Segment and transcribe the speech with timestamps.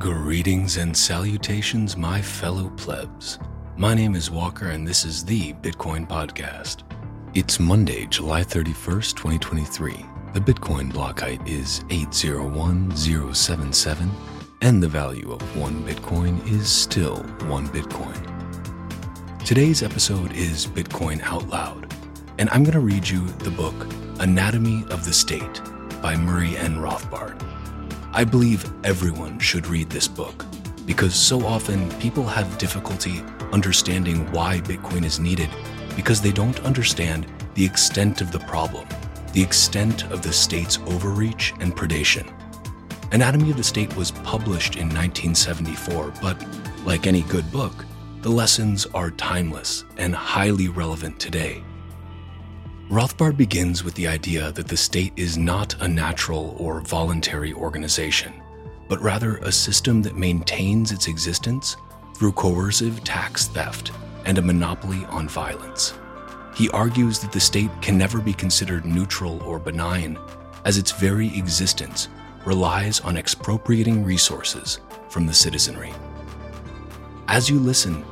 [0.00, 3.38] Greetings and salutations, my fellow plebs.
[3.76, 6.84] My name is Walker, and this is the Bitcoin Podcast.
[7.34, 10.06] It's Monday, July 31st, 2023.
[10.32, 14.10] The Bitcoin block height is 801077,
[14.62, 18.16] and the value of one Bitcoin is still one Bitcoin.
[19.44, 21.94] Today's episode is Bitcoin Out Loud,
[22.38, 23.74] and I'm going to read you the book
[24.18, 25.60] Anatomy of the State
[26.00, 26.76] by Murray N.
[26.76, 27.49] Rothbard.
[28.12, 30.44] I believe everyone should read this book
[30.84, 35.48] because so often people have difficulty understanding why Bitcoin is needed
[35.94, 38.88] because they don't understand the extent of the problem,
[39.32, 42.28] the extent of the state's overreach and predation.
[43.12, 46.44] Anatomy of the State was published in 1974, but
[46.84, 47.84] like any good book,
[48.22, 51.62] the lessons are timeless and highly relevant today.
[52.90, 58.32] Rothbard begins with the idea that the state is not a natural or voluntary organization,
[58.88, 61.76] but rather a system that maintains its existence
[62.16, 63.92] through coercive tax theft
[64.24, 65.94] and a monopoly on violence.
[66.56, 70.18] He argues that the state can never be considered neutral or benign,
[70.64, 72.08] as its very existence
[72.44, 75.92] relies on expropriating resources from the citizenry.
[77.28, 78.04] As you listen,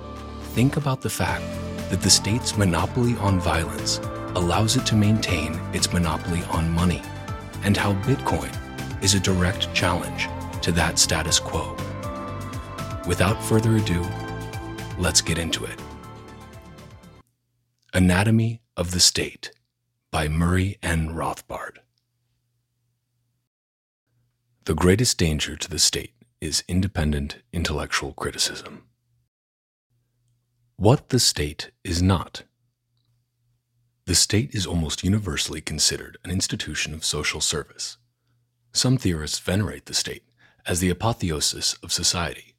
[0.53, 1.42] think about the fact
[1.91, 3.98] that the state's monopoly on violence
[4.37, 7.03] allows it to maintain its monopoly on money,
[7.62, 8.55] and how Bitcoin
[9.03, 10.29] is a direct challenge
[10.62, 11.77] to that status quo.
[13.07, 14.05] Without further ado,
[14.98, 15.81] let's get into it.
[17.95, 19.53] Anatomy of the State
[20.11, 21.11] by Murray N.
[21.11, 21.79] Rothbard.
[24.65, 28.85] The greatest danger to the state is independent intellectual criticism.
[30.77, 32.42] What the state is not.
[34.09, 37.98] The state is almost universally considered an institution of social service.
[38.73, 40.23] Some theorists venerate the state
[40.64, 42.55] as the apotheosis of society.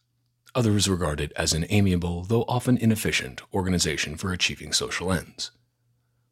[0.53, 5.49] Others regard it as an amiable, though often inefficient, organization for achieving social ends.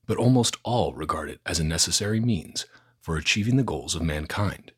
[0.06, 2.67] But almost all regard it as a necessary means
[3.02, 4.72] for achieving the goals of mankind,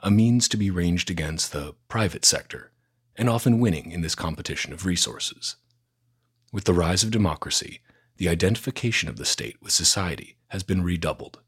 [0.00, 2.72] a means to be ranged against the private sector,
[3.16, 5.56] and often winning in this competition of resources.
[6.52, 7.80] With the rise of democracy,
[8.16, 11.40] the identification of the state with society has been redoubled,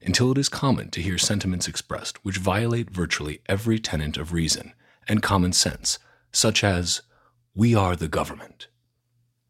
[0.00, 4.72] until it is common to hear sentiments expressed which violate virtually every tenet of reason
[5.08, 5.98] and common sense,
[6.32, 7.02] such as,
[7.54, 8.68] We are the government.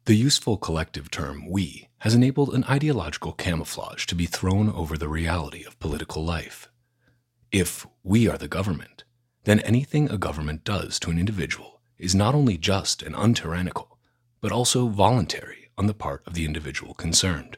[0.05, 5.07] The useful collective term we has enabled an ideological camouflage to be thrown over the
[5.07, 6.69] reality of political life.
[7.51, 9.05] If we are the government,
[9.45, 13.97] then anything a government does to an individual is not only just and untyrannical,
[14.41, 17.57] but also voluntary on the part of the individual concerned.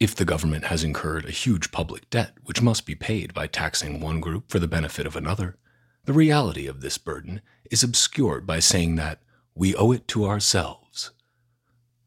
[0.00, 4.00] If the government has incurred a huge public debt which must be paid by taxing
[4.00, 5.56] one group for the benefit of another,
[6.04, 7.40] the reality of this burden
[7.70, 9.20] is obscured by saying that
[9.54, 11.10] we owe it to ourselves.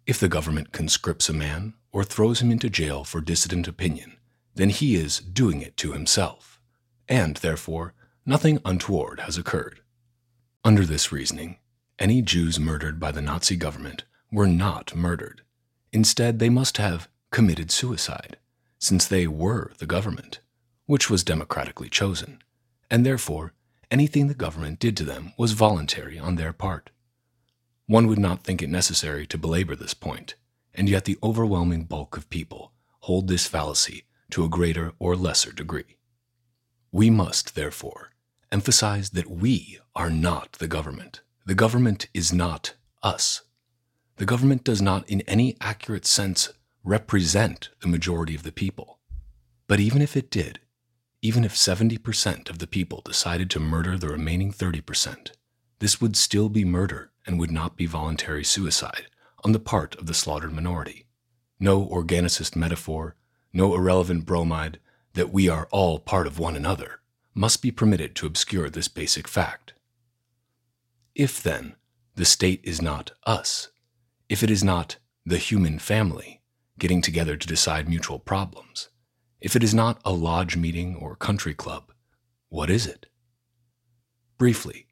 [0.07, 4.17] If the government conscripts a man or throws him into jail for dissident opinion,
[4.55, 6.61] then he is doing it to himself,
[7.07, 7.93] and therefore
[8.25, 9.81] nothing untoward has occurred.
[10.63, 11.57] Under this reasoning,
[11.99, 15.41] any Jews murdered by the Nazi government were not murdered.
[15.91, 18.37] Instead, they must have committed suicide,
[18.79, 20.39] since they were the government,
[20.85, 22.41] which was democratically chosen,
[22.89, 23.53] and therefore
[23.89, 26.89] anything the government did to them was voluntary on their part.
[27.87, 30.35] One would not think it necessary to belabor this point,
[30.73, 32.71] and yet the overwhelming bulk of people
[33.01, 35.97] hold this fallacy to a greater or lesser degree.
[36.91, 38.11] We must, therefore,
[38.51, 41.21] emphasize that we are not the government.
[41.45, 43.41] The government is not us.
[44.21, 48.99] The government does not, in any accurate sense, represent the majority of the people.
[49.65, 50.59] But even if it did,
[51.23, 55.31] even if 70% of the people decided to murder the remaining 30%,
[55.79, 59.07] this would still be murder and would not be voluntary suicide
[59.43, 61.07] on the part of the slaughtered minority.
[61.59, 63.15] No organicist metaphor,
[63.51, 64.79] no irrelevant bromide
[65.13, 66.99] that we are all part of one another
[67.33, 69.73] must be permitted to obscure this basic fact.
[71.15, 71.75] If, then,
[72.13, 73.70] the state is not us,
[74.31, 74.95] if it is not
[75.25, 76.41] the human family
[76.79, 78.87] getting together to decide mutual problems,
[79.41, 81.91] if it is not a lodge meeting or country club,
[82.47, 83.07] what is it?
[84.37, 84.87] Briefly,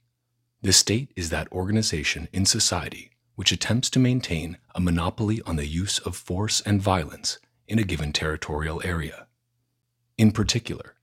[0.62, 5.66] the state is that organization in society which attempts to maintain a monopoly on the
[5.66, 9.28] use of force and violence in a given territorial area.
[10.18, 10.96] In particular,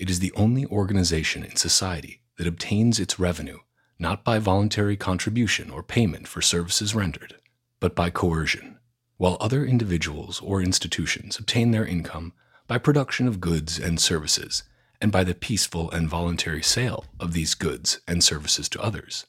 [0.00, 3.58] it is the only organization in society that obtains its revenue
[4.00, 7.36] not by voluntary contribution or payment for services rendered,
[7.84, 8.78] but by coercion,
[9.18, 12.32] while other individuals or institutions obtain their income
[12.66, 14.62] by production of goods and services
[15.02, 19.26] and by the peaceful and voluntary sale of these goods and services to others,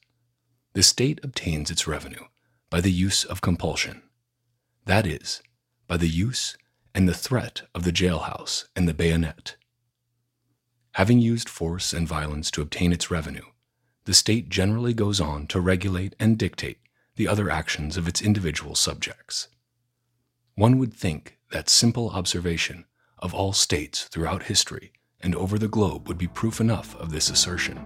[0.71, 2.23] the state obtains its revenue
[2.69, 4.01] by the use of compulsion,
[4.85, 5.43] that is,
[5.85, 6.55] by the use
[6.93, 9.57] and the threat of the jailhouse and the bayonet.
[10.93, 13.49] Having used force and violence to obtain its revenue,
[14.05, 16.79] the state generally goes on to regulate and dictate
[17.15, 19.47] the other actions of its individual subjects.
[20.55, 22.85] One would think that simple observation
[23.19, 24.91] of all states throughout history
[25.21, 27.79] and over the globe would be proof enough of this assertion.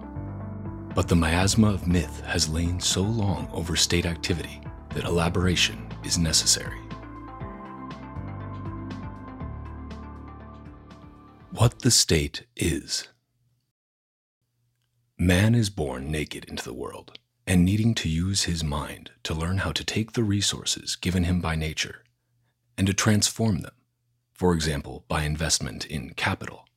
[0.96, 6.18] But the miasma of myth has lain so long over state activity that elaboration is
[6.18, 6.80] necessary.
[11.52, 13.08] What the state is.
[15.18, 19.58] Man is born naked into the world and needing to use his mind to learn
[19.58, 22.04] how to take the resources given him by nature
[22.78, 23.74] and to transform them,
[24.32, 26.68] for example, by investment in capital,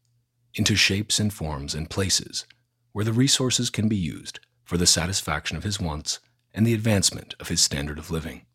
[0.55, 2.47] into shapes and forms and places
[2.93, 6.21] where the resources can be used for the satisfaction of his wants
[6.55, 8.47] and the advancement of his standard of living.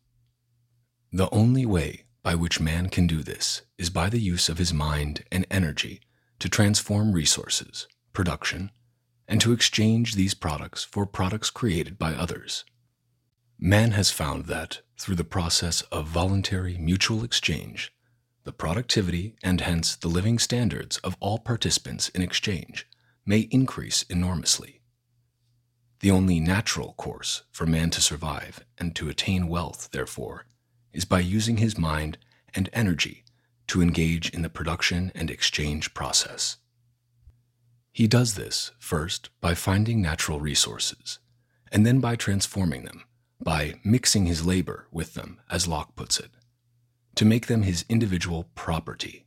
[1.12, 4.74] The only way by which man can do this is by the use of his
[4.74, 6.00] mind and energy
[6.40, 8.72] to transform resources, production,
[9.28, 12.64] and to exchange these products for products created by others.
[13.58, 17.92] Man has found that, through the process of voluntary mutual exchange,
[18.44, 22.86] the productivity and hence the living standards of all participants in exchange
[23.26, 24.80] may increase enormously.
[26.00, 30.46] The only natural course for man to survive and to attain wealth, therefore,
[30.92, 32.16] is by using his mind
[32.54, 33.24] and energy
[33.66, 36.56] to engage in the production and exchange process.
[37.92, 41.18] He does this, first, by finding natural resources,
[41.72, 43.04] and then by transforming them,
[43.40, 46.30] by mixing his labor with them, as Locke puts it,
[47.16, 49.26] to make them his individual property,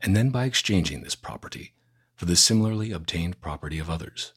[0.00, 1.74] and then by exchanging this property
[2.14, 4.32] for the similarly obtained property of others.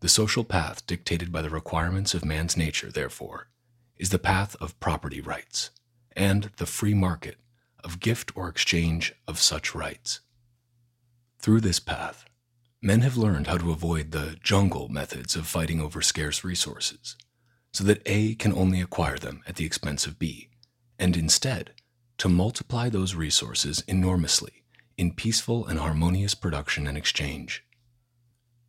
[0.00, 3.48] The social path dictated by the requirements of man's nature, therefore,
[3.96, 5.70] is the path of property rights
[6.16, 7.36] and the free market
[7.82, 10.20] of gift or exchange of such rights.
[11.38, 12.24] Through this path,
[12.84, 17.16] men have learned how to avoid the jungle methods of fighting over scarce resources,
[17.72, 20.50] so that A can only acquire them at the expense of B,
[20.98, 21.72] and instead,
[22.18, 24.64] to multiply those resources enormously
[24.98, 27.64] in peaceful and harmonious production and exchange.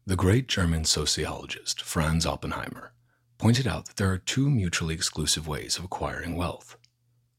[0.06, 2.94] The great German sociologist Franz Oppenheimer
[3.38, 6.78] pointed out that there are two mutually exclusive ways of acquiring wealth.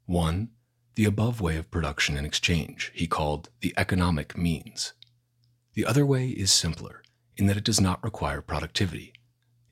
[0.05, 0.51] One,
[0.95, 4.93] the above way of production and exchange, he called the economic means.
[5.77, 7.03] The other way is simpler
[7.37, 9.13] in that it does not require productivity.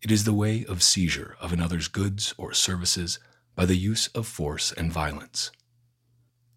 [0.02, 3.18] It is the way of seizure of another's goods or services
[3.54, 5.50] by the use of force and violence.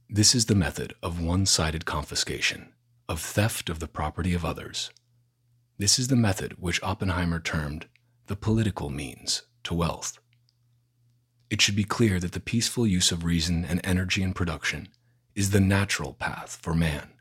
[0.09, 2.73] This is the method of one sided confiscation,
[3.07, 4.91] of theft of the property of others.
[5.77, 7.87] This is the method which Oppenheimer termed
[8.25, 10.19] the political means to wealth.
[11.49, 14.89] It should be clear that the peaceful use of reason and energy in production
[15.35, 17.13] is the natural path for man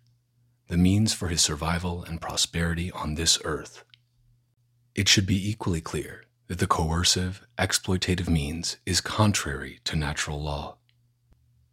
[0.69, 3.85] the means for his survival and prosperity on this earth.
[4.95, 10.77] It should be equally clear that the coercive, exploitative means is contrary to natural law.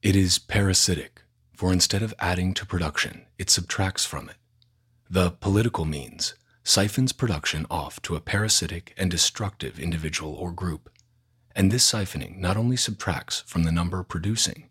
[0.01, 1.21] It is parasitic,
[1.53, 4.35] for instead of adding to production, it subtracts from it.
[5.09, 10.89] The political means siphons production off to a parasitic and destructive individual or group,
[11.55, 14.69] and this siphoning not only subtracts from the number producing,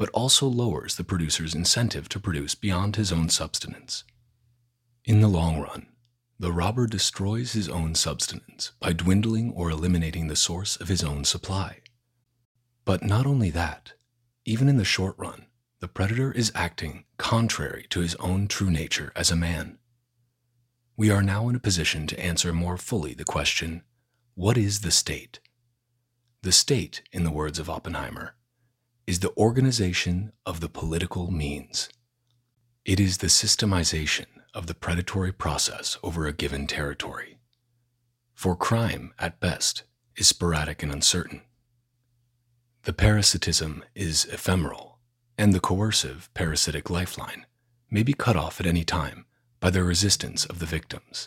[0.00, 4.02] but also lowers the producer's incentive to produce beyond his own subsistence.
[5.04, 5.88] In the long run,
[6.38, 11.24] the robber destroys his own subsistence by dwindling or eliminating the source of his own
[11.24, 11.80] supply.
[12.86, 13.92] But not only that,
[14.46, 15.44] even in the short run,
[15.80, 19.76] the predator is acting contrary to his own true nature as a man.
[20.96, 23.82] We are now in a position to answer more fully the question
[24.34, 25.40] what is the state?
[26.40, 28.34] The state, in the words of Oppenheimer,
[29.10, 31.88] is the organization of the political means.
[32.84, 37.40] It is the systemization of the predatory process over a given territory.
[38.34, 39.82] For crime, at best,
[40.14, 41.40] is sporadic and uncertain.
[42.84, 45.00] The parasitism is ephemeral,
[45.36, 47.46] and the coercive parasitic lifeline
[47.90, 49.26] may be cut off at any time
[49.58, 51.26] by the resistance of the victims.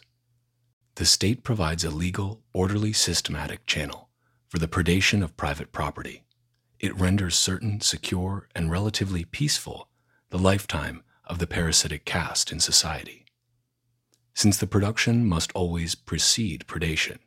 [0.96, 4.08] The state provides a legal, orderly, systematic channel
[4.48, 6.24] for the predation of private property
[6.80, 9.90] it renders certain, secure, and relatively peaceful
[10.30, 13.26] the lifetime of the parasitic caste in society.
[14.34, 17.20] Since the production must always precede predation,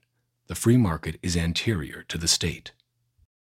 [0.48, 2.72] the free market is anterior to the state.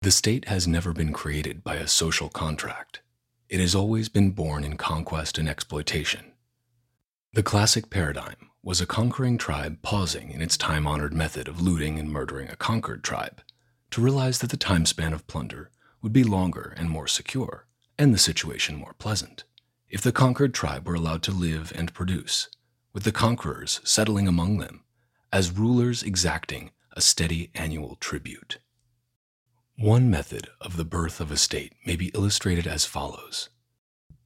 [0.00, 3.00] The state has never been created by a social contract.
[3.49, 6.32] It has always been born in conquest and exploitation.
[7.34, 11.99] The classic paradigm was a conquering tribe pausing in its time honored method of looting
[11.99, 13.42] and murdering a conquered tribe
[13.90, 15.70] to realize that the time span of plunder
[16.02, 17.66] would be longer and more secure,
[17.97, 19.44] and the situation more pleasant,
[19.88, 22.49] if the conquered tribe were allowed to live and produce,
[22.92, 24.82] with the conquerors settling among them,
[25.32, 28.59] as rulers exacting a steady annual tribute.
[29.78, 33.49] One method of the birth of a state may be illustrated as follows.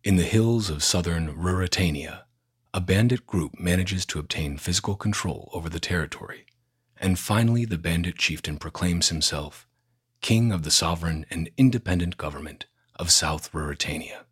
[0.02, 2.22] In the hills of southern Ruritania,
[2.74, 6.46] a bandit group manages to obtain physical control over the territory,
[6.98, 9.65] and finally the bandit chieftain proclaims himself
[10.20, 14.24] king of the sovereign and independent government of South Ruritania.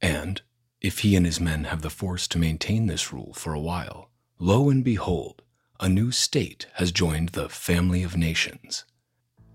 [0.00, 0.42] And,
[0.80, 4.10] if he and his men have the force to maintain this rule for a while,
[4.38, 5.42] lo and behold,
[5.80, 8.84] a new state has joined the family of nations,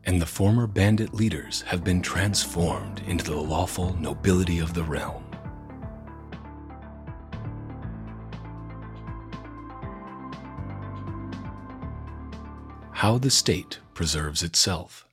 [0.04, 5.24] and the former bandit leaders have been transformed into the lawful nobility of the realm.
[12.92, 15.09] How the state preserves itself.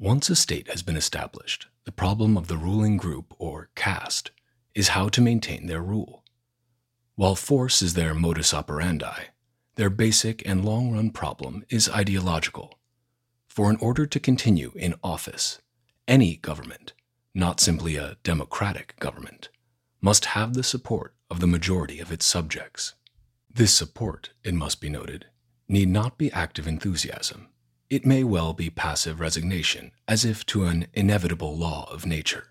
[0.00, 4.30] Once a state has been established, the problem of the ruling group or caste
[4.72, 6.22] is how to maintain their rule.
[7.16, 9.24] While force is their modus operandi,
[9.74, 12.78] their basic and long run problem is ideological.
[13.48, 15.60] For in order to continue in office,
[16.06, 16.92] any government,
[17.34, 19.48] not simply a democratic government,
[20.00, 22.94] must have the support of the majority of its subjects.
[23.52, 25.26] This support, it must be noted,
[25.66, 27.48] need not be active enthusiasm.
[27.90, 32.48] It may well be passive resignation, as if to an inevitable law of nature.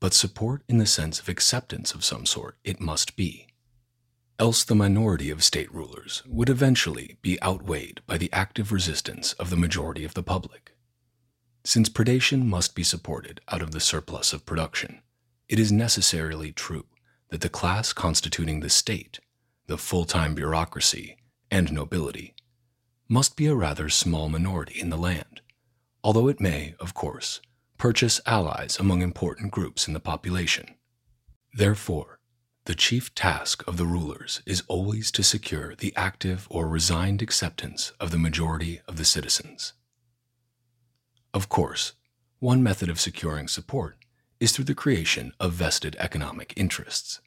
[0.00, 3.46] But support in the sense of acceptance of some sort it must be.
[4.38, 9.48] Else the minority of state rulers would eventually be outweighed by the active resistance of
[9.48, 10.72] the majority of the public.
[11.64, 15.00] Since predation must be supported out of the surplus of production,
[15.48, 16.84] it is necessarily true
[17.30, 19.20] that the class constituting the state,
[19.68, 21.16] the full time bureaucracy,
[21.50, 22.33] and nobility,
[23.14, 25.40] must be a rather small minority in the land,
[26.02, 27.40] although it may, of course,
[27.78, 30.74] purchase allies among important groups in the population.
[31.52, 32.18] Therefore,
[32.64, 37.92] the chief task of the rulers is always to secure the active or resigned acceptance
[38.00, 39.74] of the majority of the citizens.
[41.32, 41.92] Of course,
[42.40, 43.96] one method of securing support
[44.40, 47.20] is through the creation of vested economic interests.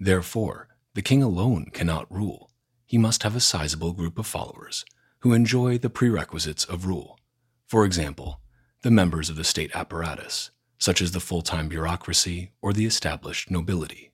[0.00, 2.50] Therefore, the king alone cannot rule
[2.86, 4.84] he must have a sizable group of followers
[5.24, 7.18] who enjoy the prerequisites of rule.
[7.66, 8.42] For example,
[8.82, 13.50] the members of the state apparatus, such as the full time bureaucracy or the established
[13.50, 14.12] nobility.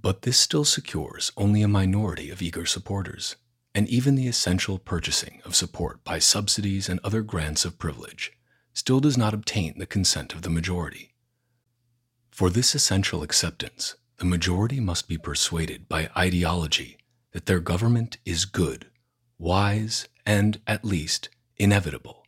[0.00, 3.36] But this still secures only a minority of eager supporters,
[3.74, 8.32] and even the essential purchasing of support by subsidies and other grants of privilege
[8.72, 11.12] still does not obtain the consent of the majority.
[12.30, 16.96] For this essential acceptance, the majority must be persuaded by ideology
[17.32, 18.89] that their government is good,
[19.40, 22.24] wise, and, at least, inevitable,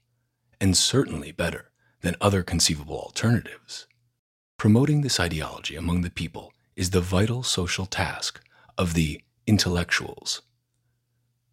[0.61, 3.87] and certainly better than other conceivable alternatives.
[4.57, 8.41] Promoting this ideology among the people is the vital social task
[8.79, 10.43] of the intellectuals.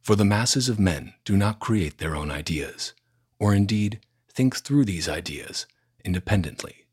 [0.02, 2.94] For the masses of men do not create their own ideas,
[3.38, 4.00] or indeed
[4.32, 5.66] think through these ideas
[6.06, 6.88] independently.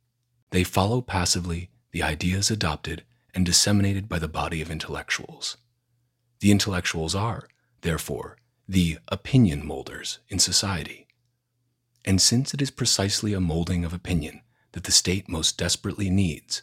[0.51, 5.57] They follow passively the ideas adopted and disseminated by the body of intellectuals.
[6.41, 7.49] The intellectuals are,
[7.83, 8.37] therefore,
[8.69, 11.07] the opinion molders in society.
[12.05, 14.43] And since it is precisely a molding of opinion
[14.73, 16.63] that the state most desperately needs,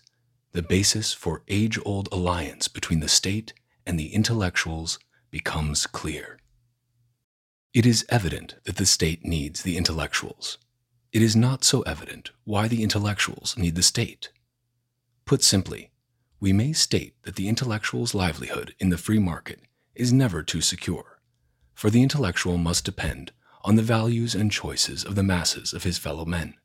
[0.51, 3.53] the basis for age old alliance between the state
[3.85, 4.99] and the intellectuals
[5.31, 6.37] becomes clear.
[7.73, 10.59] It is evident that the state needs the intellectuals.
[11.11, 14.29] It is not so evident why the intellectuals need the state.
[15.25, 15.91] Put simply,
[16.39, 19.59] we may state that the intellectual's livelihood in the free market
[19.95, 21.12] is never too secure,
[21.73, 23.31] for the intellectual must depend
[23.63, 26.55] on the values and choices of the masses of his fellow men.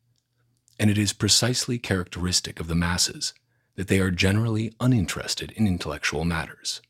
[0.79, 3.33] And it is precisely characteristic of the masses
[3.75, 6.81] that they are generally uninterested in intellectual matters.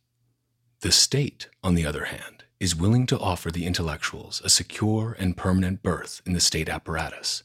[0.82, 5.38] The state, on the other hand, is willing to offer the intellectuals a secure and
[5.38, 7.44] permanent berth in the state apparatus,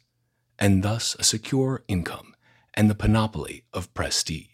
[0.58, 2.34] and thus a secure income
[2.74, 4.53] and the panoply of prestige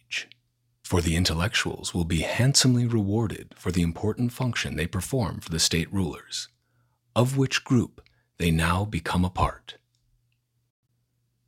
[0.90, 5.60] for the intellectuals will be handsomely rewarded for the important function they perform for the
[5.60, 6.48] state rulers,
[7.14, 8.02] of which group
[8.38, 9.76] they now become a part.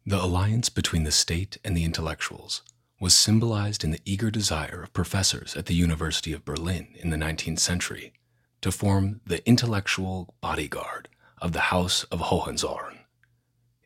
[0.07, 2.63] The alliance between the state and the intellectuals
[3.01, 7.17] was symbolized in the eager desire of professors at the University of Berlin in the
[7.17, 8.13] 19th century
[8.61, 11.09] to form the intellectual bodyguard
[11.39, 13.01] of the House of Hohenzollern.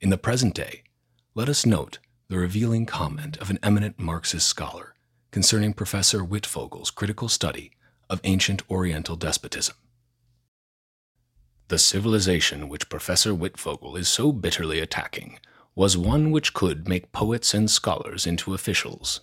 [0.03, 0.83] In the present day,
[1.35, 1.99] let us note
[2.29, 4.93] the revealing comment of an eminent Marxist scholar
[5.31, 7.73] concerning Professor Wittfogel's critical study
[8.09, 9.77] of ancient Oriental despotism.
[11.69, 15.39] The civilization which Professor Wittfogel is so bitterly attacking
[15.75, 19.21] was one which could make poets and scholars into officials.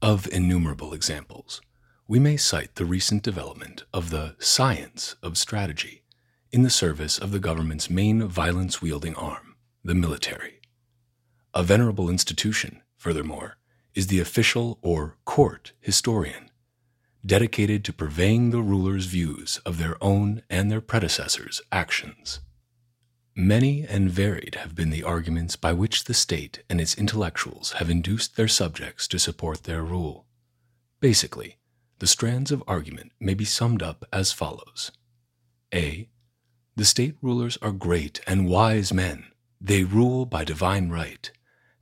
[0.00, 1.60] Of innumerable examples,
[2.06, 6.02] we may cite the recent development of the science of strategy
[6.52, 10.60] in the service of the government's main violence wielding arm, the military.
[11.52, 13.56] A venerable institution, furthermore,
[13.96, 16.50] is the official or court historian,
[17.24, 22.40] dedicated to purveying the ruler's views of their own and their predecessors' actions.
[23.34, 27.90] Many and varied have been the arguments by which the state and its intellectuals have
[27.90, 30.26] induced their subjects to support their rule.
[31.00, 31.56] Basically,
[31.98, 34.92] the strands of argument may be summed up as follows
[35.72, 36.08] A.
[36.76, 39.26] The state rulers are great and wise men.
[39.60, 41.30] They rule by divine right.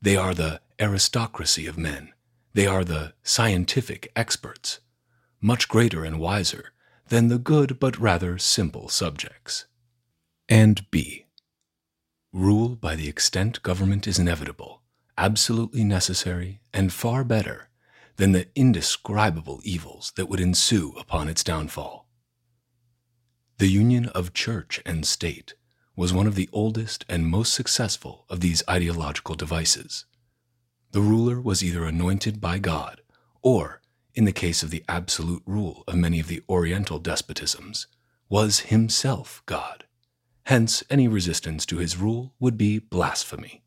[0.05, 2.13] They are the aristocracy of men.
[2.53, 4.81] They are the scientific experts,
[5.41, 6.75] much greater and wiser
[7.09, 9.65] than the good but rather simple subjects.
[10.47, 11.25] And B.
[12.35, 14.83] Rule by the extent government is inevitable,
[15.17, 17.71] absolutely necessary, and far better
[18.17, 22.07] than the indescribable evils that would ensue upon its downfall.
[23.57, 25.55] The union of church and state
[25.97, 30.07] was one of the oldest and most successful of these ideological devices.
[30.91, 33.01] The ruler was either anointed by God,
[33.43, 33.81] or,
[34.15, 37.87] in the case of the absolute rule of many of the Oriental despotisms,
[38.29, 39.85] was himself God.
[40.45, 43.63] Hence, any resistance to his rule would be blasphemy.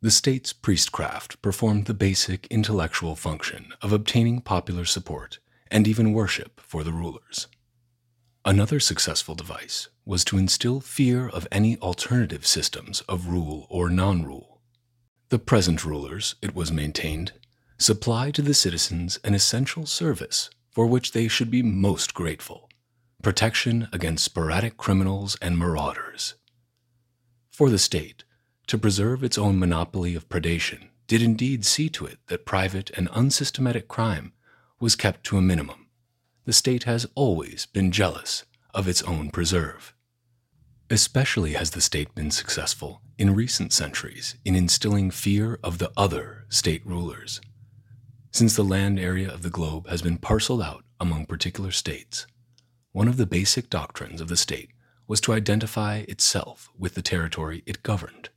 [0.00, 5.38] The state's priestcraft performed the basic intellectual function of obtaining popular support
[5.70, 7.46] and even worship for the rulers.
[8.44, 14.24] Another successful device was to instill fear of any alternative systems of rule or non
[14.24, 14.60] rule.
[15.28, 17.32] The present rulers, it was maintained,
[17.78, 22.68] supply to the citizens an essential service for which they should be most grateful
[23.22, 26.34] protection against sporadic criminals and marauders.
[27.52, 28.24] For the state,
[28.66, 33.08] to preserve its own monopoly of predation, did indeed see to it that private and
[33.12, 34.32] unsystematic crime
[34.80, 35.86] was kept to a minimum.
[36.46, 39.94] The state has always been jealous of its own preserve.
[40.90, 46.44] Especially has the state been successful in recent centuries in instilling fear of the other
[46.48, 47.40] state rulers.
[48.30, 52.26] Since the land area of the globe has been parceled out among particular states,
[52.92, 54.70] one of the basic doctrines of the state
[55.06, 58.28] was to identify itself with the territory it governed.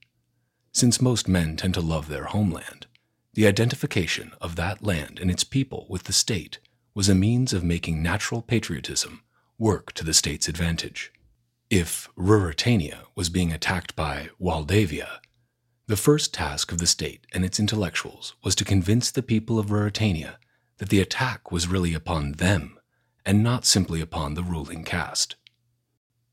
[0.72, 2.88] Since most men tend to love their homeland,
[3.34, 6.60] the identification of that land and its people with the state
[6.94, 9.22] was a means of making natural patriotism
[9.58, 11.14] work to the state's advantage.
[11.70, 15.20] If Ruritania was being attacked by Walldavia,
[15.88, 19.68] the first task of the state and its intellectuals was to convince the people of
[19.68, 20.36] Ruritania
[20.78, 22.78] that the attack was really upon them
[23.26, 25.36] and not simply upon the ruling caste.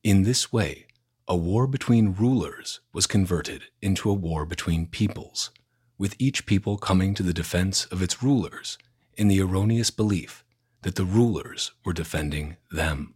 [0.02, 0.86] In this way,
[1.28, 5.50] a war between rulers was converted into a war between peoples,
[5.96, 8.78] with each people coming to the defense of its rulers
[9.16, 10.44] in the erroneous belief
[10.82, 13.14] that the rulers were defending them.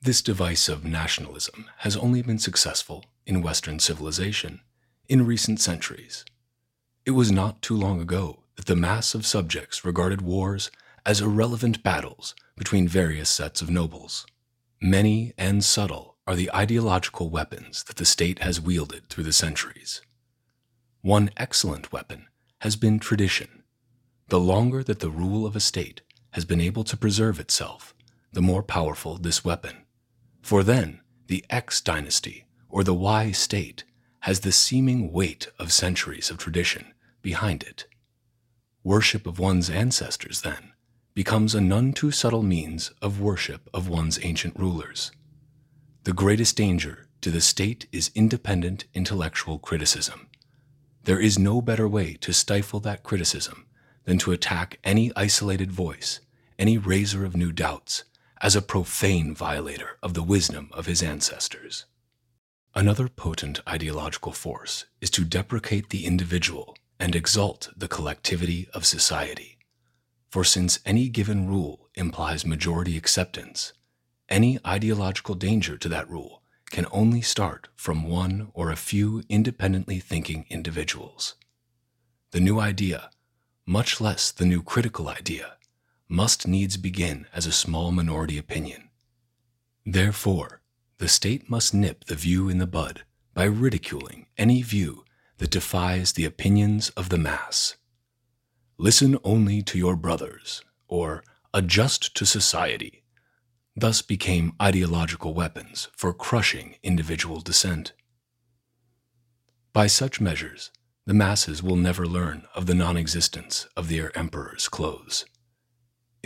[0.00, 4.60] This device of nationalism has only been successful in Western civilization
[5.08, 6.24] in recent centuries.
[7.04, 10.70] It was not too long ago that the mass of subjects regarded wars
[11.04, 14.26] as irrelevant battles between various sets of nobles.
[14.80, 20.02] Many and subtle are the ideological weapons that the state has wielded through the centuries.
[21.02, 22.26] One excellent weapon
[22.60, 23.62] has been tradition.
[24.28, 26.00] The longer that the rule of a state
[26.36, 27.94] has been able to preserve itself,
[28.30, 29.74] the more powerful this weapon.
[30.42, 33.84] For then, the X dynasty, or the Y state,
[34.20, 37.86] has the seeming weight of centuries of tradition behind it.
[38.84, 40.74] Worship of one's ancestors, then,
[41.14, 45.12] becomes a none too subtle means of worship of one's ancient rulers.
[46.04, 50.28] The greatest danger to the state is independent intellectual criticism.
[51.04, 53.64] There is no better way to stifle that criticism
[54.04, 56.20] than to attack any isolated voice,
[56.58, 58.04] any raiser of new doubts,
[58.40, 61.86] as a profane violator of the wisdom of his ancestors.
[62.74, 69.58] Another potent ideological force is to deprecate the individual and exalt the collectivity of society.
[70.30, 73.72] For since any given rule implies majority acceptance,
[74.28, 80.00] any ideological danger to that rule can only start from one or a few independently
[80.00, 81.34] thinking individuals.
[82.32, 83.10] The new idea,
[83.64, 85.55] much less the new critical idea,
[86.08, 88.90] must needs begin as a small minority opinion.
[89.84, 90.60] Therefore,
[90.98, 95.04] the state must nip the view in the bud by ridiculing any view
[95.38, 97.76] that defies the opinions of the mass.
[98.78, 103.02] listen only to your brothers, or adjust to society,
[103.74, 107.92] thus became ideological weapons for crushing individual dissent.
[109.72, 110.70] By such measures,
[111.06, 115.24] the masses will never learn of the non existence of their emperor's clothes.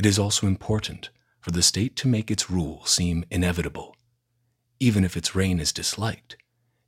[0.01, 1.11] It is also important
[1.41, 3.95] for the state to make its rule seem inevitable.
[4.79, 6.39] Even if its reign is disliked,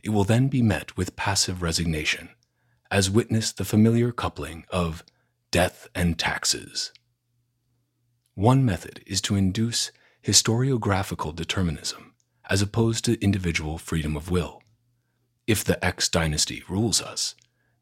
[0.02, 2.30] it will then be met with passive resignation,
[2.90, 5.04] as witness the familiar coupling of
[5.50, 6.90] death and taxes.
[8.32, 9.92] One method is to induce
[10.24, 12.14] historiographical determinism
[12.48, 14.62] as opposed to individual freedom of will.
[15.46, 17.34] If the X dynasty rules us,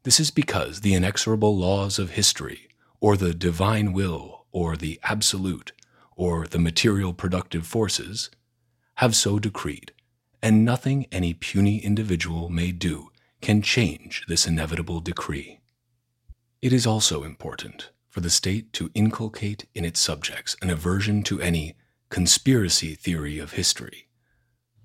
[0.03, 2.67] this is because the inexorable laws of history,
[2.99, 5.71] or the divine will, or the absolute,
[6.15, 8.29] or the material productive forces,
[8.95, 9.93] have so decreed,
[10.41, 13.09] and nothing any puny individual may do
[13.41, 15.59] can change this inevitable decree.
[16.61, 21.41] It is also important for the state to inculcate in its subjects an aversion to
[21.41, 21.75] any
[22.09, 24.09] conspiracy theory of history.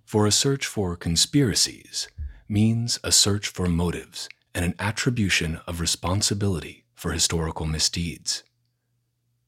[0.05, 2.09] For a search for conspiracies
[2.49, 8.45] means a search for motives and an attribution of responsibility for historical misdeeds.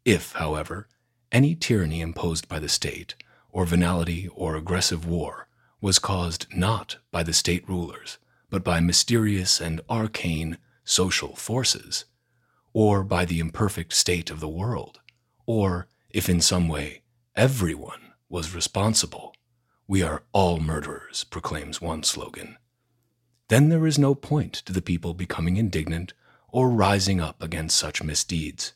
[0.08, 0.88] If, however,
[1.30, 3.14] any tyranny imposed by the state,
[3.50, 5.48] or venality or aggressive war,
[5.82, 8.16] was caused not by the state rulers,
[8.48, 12.06] but by mysterious and arcane social forces,
[12.72, 14.98] or by the imperfect state of the world,
[15.44, 17.02] or if in some way
[17.36, 19.34] everyone was responsible.
[19.86, 22.56] We are all murderers, proclaims one slogan.
[23.48, 26.14] Then there is no point to the people becoming indignant
[26.48, 28.72] or rising up against such misdeeds.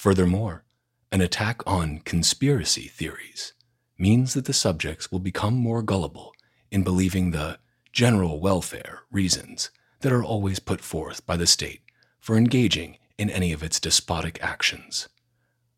[0.00, 0.64] Furthermore,
[1.12, 3.52] an attack on conspiracy theories
[3.98, 6.32] means that the subjects will become more gullible
[6.70, 7.58] in believing the
[7.92, 9.68] general welfare reasons
[10.00, 11.82] that are always put forth by the state
[12.18, 15.10] for engaging in any of its despotic actions.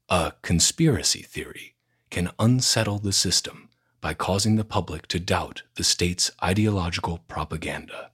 [0.08, 1.74] A conspiracy theory
[2.08, 8.12] can unsettle the system by causing the public to doubt the state's ideological propaganda.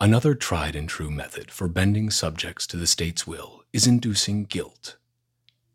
[0.00, 4.96] Another tried and true method for bending subjects to the state's will is inducing guilt.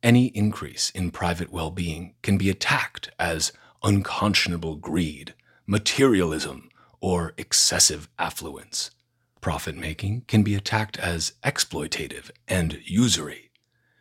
[0.07, 3.51] Any increase in private well being can be attacked as
[3.83, 5.33] unconscionable greed,
[5.65, 6.69] materialism,
[7.01, 8.91] or excessive affluence.
[9.41, 13.51] Profit making can be attacked as exploitative and usury,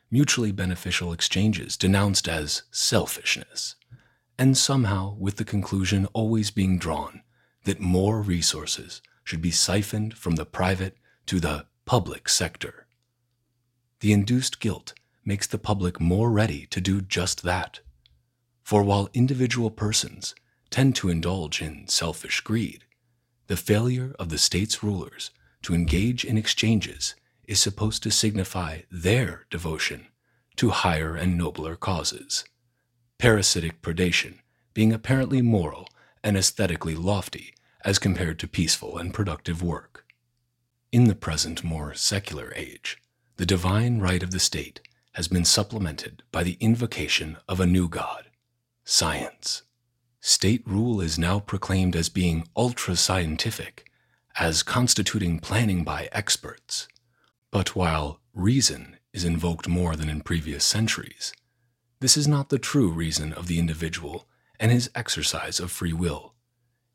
[0.09, 3.75] mutually beneficial exchanges denounced as selfishness,
[4.39, 7.23] and somehow with the conclusion always being drawn
[7.65, 12.87] that more resources should be siphoned from the private to the public sector.
[13.99, 14.95] The induced guilt
[15.27, 17.81] makes the public more ready to do just that.
[18.63, 20.35] For while individual persons
[20.71, 22.85] tend to indulge in selfish greed,
[23.49, 25.31] the failure of the state's rulers
[25.63, 27.15] to engage in exchanges
[27.47, 30.07] is supposed to signify their devotion
[30.57, 32.45] to higher and nobler causes.
[33.19, 34.39] Parasitic predation
[34.75, 35.89] being apparently moral
[36.23, 40.05] and aesthetically lofty as compared to peaceful and productive work.
[40.93, 43.01] In the present more secular age,
[43.37, 44.81] the divine right of the state
[45.17, 48.27] has been supplemented by the invocation of a new God,
[48.85, 49.63] science.
[50.21, 53.91] State rule is now proclaimed as being ultra scientific,
[54.39, 56.87] as constituting planning by experts.
[57.51, 61.33] But while reason is invoked more than in previous centuries,
[62.01, 64.29] this is not the true reason of the individual
[64.61, 66.35] and his exercise of free will.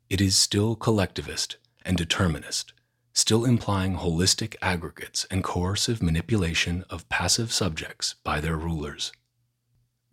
[0.08, 2.72] It is still collectivist and determinist,
[3.12, 9.12] still implying holistic aggregates and coercive manipulation of passive subjects by their rulers.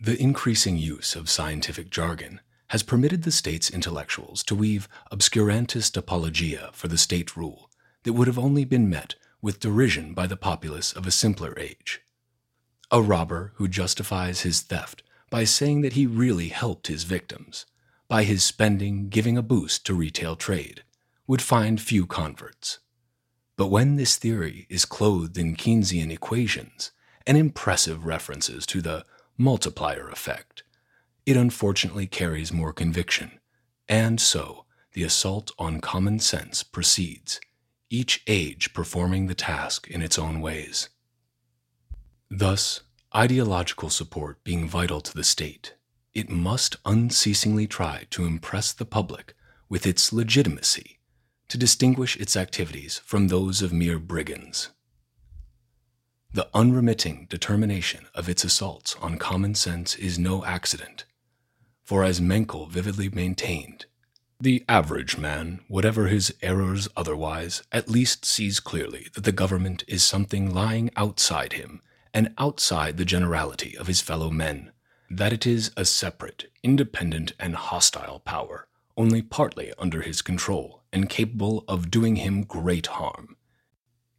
[0.01, 6.69] The increasing use of scientific jargon has permitted the state's intellectuals to weave obscurantist apologia
[6.73, 7.69] for the state rule
[8.03, 12.01] that would have only been met with derision by the populace of a simpler age.
[12.91, 17.65] A robber who justifies his theft by saying that he really helped his victims,
[18.07, 20.83] by his spending giving a boost to retail trade,
[21.27, 22.79] would find few converts.
[23.59, 26.91] But when this theory is clothed in Keynesian equations
[27.27, 29.05] and impressive references to the
[29.37, 30.63] multiplier effect,
[31.25, 33.41] it unfortunately carries more conviction,
[33.89, 37.41] and so the assault on common sense proceeds,
[37.89, 40.87] each age performing the task in its own ways.
[42.31, 42.79] Thus,
[43.13, 45.73] ideological support being vital to the state,
[46.13, 49.35] it must unceasingly try to impress the public
[49.67, 50.98] with its legitimacy,
[51.49, 54.69] to distinguish its activities from those of mere brigands.
[56.31, 61.05] The unremitting determination of its assaults on common sense is no accident,
[61.83, 63.87] for as Mencken vividly maintained,
[64.39, 70.03] The average man, whatever his errors otherwise, at least sees clearly that the government is
[70.03, 71.81] something lying outside him
[72.13, 74.71] and outside the generality of his fellow men,
[75.09, 81.09] that it is a separate, independent, and hostile power, only partly under his control and
[81.09, 83.35] capable of doing him great harm.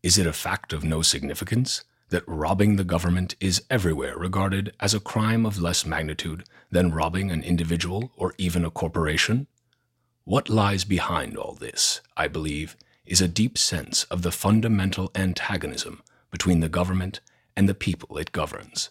[0.03, 4.95] Is it a fact of no significance that robbing the government is everywhere regarded as
[4.95, 9.47] a crime of less magnitude than robbing an individual or even a corporation?
[10.25, 16.03] What lies behind all this, I believe, is a deep sense of the fundamental antagonism
[16.31, 17.21] between the government
[17.57, 18.91] and the people it governs.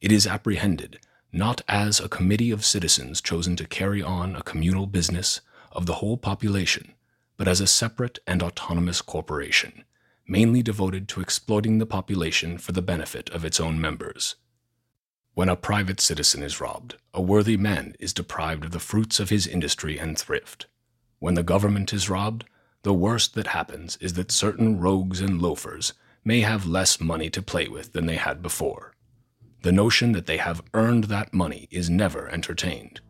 [0.00, 0.98] It is apprehended
[1.32, 5.40] not as a committee of citizens chosen to carry on a communal business
[5.72, 6.94] of the whole population,
[7.36, 9.84] but as a separate and autonomous corporation,
[10.26, 14.36] mainly devoted to exploiting the population for the benefit of its own members.
[15.34, 19.30] When a private citizen is robbed, a worthy man is deprived of the fruits of
[19.30, 20.66] his industry and thrift.
[21.18, 22.44] When the government is robbed,
[22.82, 27.42] the worst that happens is that certain rogues and loafers may have less money to
[27.42, 28.92] play with than they had before.
[29.62, 33.00] The notion that they have earned that money is never entertained.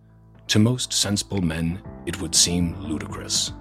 [0.52, 3.54] To most sensible men, it would seem ludicrous.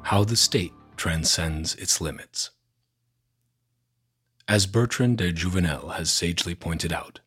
[0.00, 2.48] How the State Transcends Its Limits.
[4.48, 7.20] As Bertrand de Jouvenel has sagely pointed out,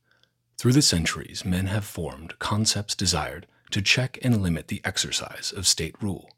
[0.57, 5.67] through the centuries men have formed concepts desired to check and limit the exercise of
[5.67, 6.31] state rule.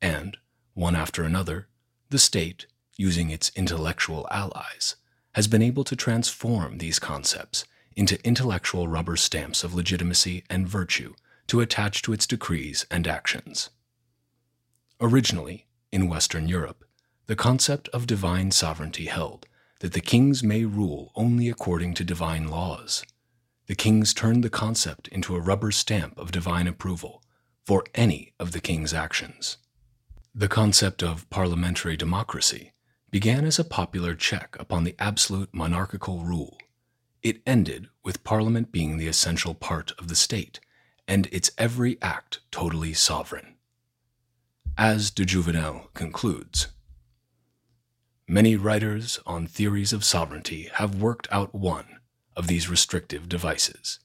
[0.00, 0.38] And,
[0.72, 1.68] one after another,
[2.08, 2.64] the state,
[2.98, 4.96] using its intellectual allies,
[5.32, 7.64] has been able to transform these concepts
[7.96, 11.14] into intellectual rubber stamps of legitimacy and virtue
[11.46, 13.70] to attach to its decrees and actions.
[15.00, 16.84] Originally, in Western Europe,
[17.26, 19.46] the concept of divine sovereignty held
[19.80, 23.04] that the kings may rule only according to divine laws.
[23.66, 27.22] The kings turned the concept into a rubber stamp of divine approval
[27.64, 29.58] for any of the king's actions.
[30.34, 32.72] The concept of parliamentary democracy
[33.10, 36.58] began as a popular check upon the absolute monarchical rule.
[37.22, 40.60] It ended with Parliament being the essential part of the state
[41.06, 43.54] and its every act totally sovereign
[44.78, 46.68] as de Jouvenel concludes.
[48.28, 51.98] Many writers on theories of sovereignty have worked out one
[52.36, 53.98] of these restrictive devices,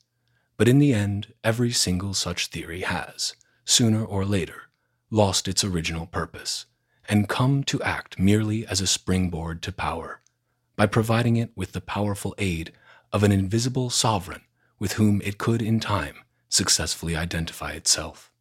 [0.58, 3.36] but in the end, every single such theory has,
[3.66, 4.64] sooner or later,
[5.12, 6.66] lost its original purpose
[7.10, 10.22] and come to act merely as a springboard to power
[10.76, 12.72] by providing it with the powerful aid
[13.12, 14.42] of an invisible sovereign
[14.80, 16.18] with whom it could in time
[16.50, 18.32] successfully identify itself.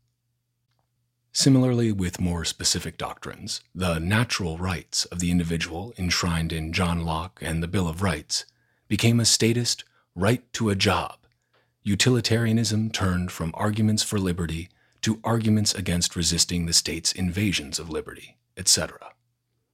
[1.33, 7.39] Similarly, with more specific doctrines, the natural rights of the individual enshrined in John Locke
[7.43, 8.45] and the Bill of Rights
[8.87, 11.17] became a statist right to a job.
[11.83, 14.69] Utilitarianism turned from arguments for liberty
[15.01, 18.99] to arguments against resisting the state's invasions of liberty, etc.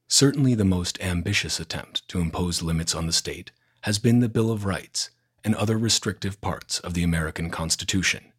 [0.07, 4.51] Certainly, the most ambitious attempt to impose limits on the state has been the Bill
[4.51, 5.11] of Rights
[5.43, 8.33] and other restrictive parts of the American Constitution,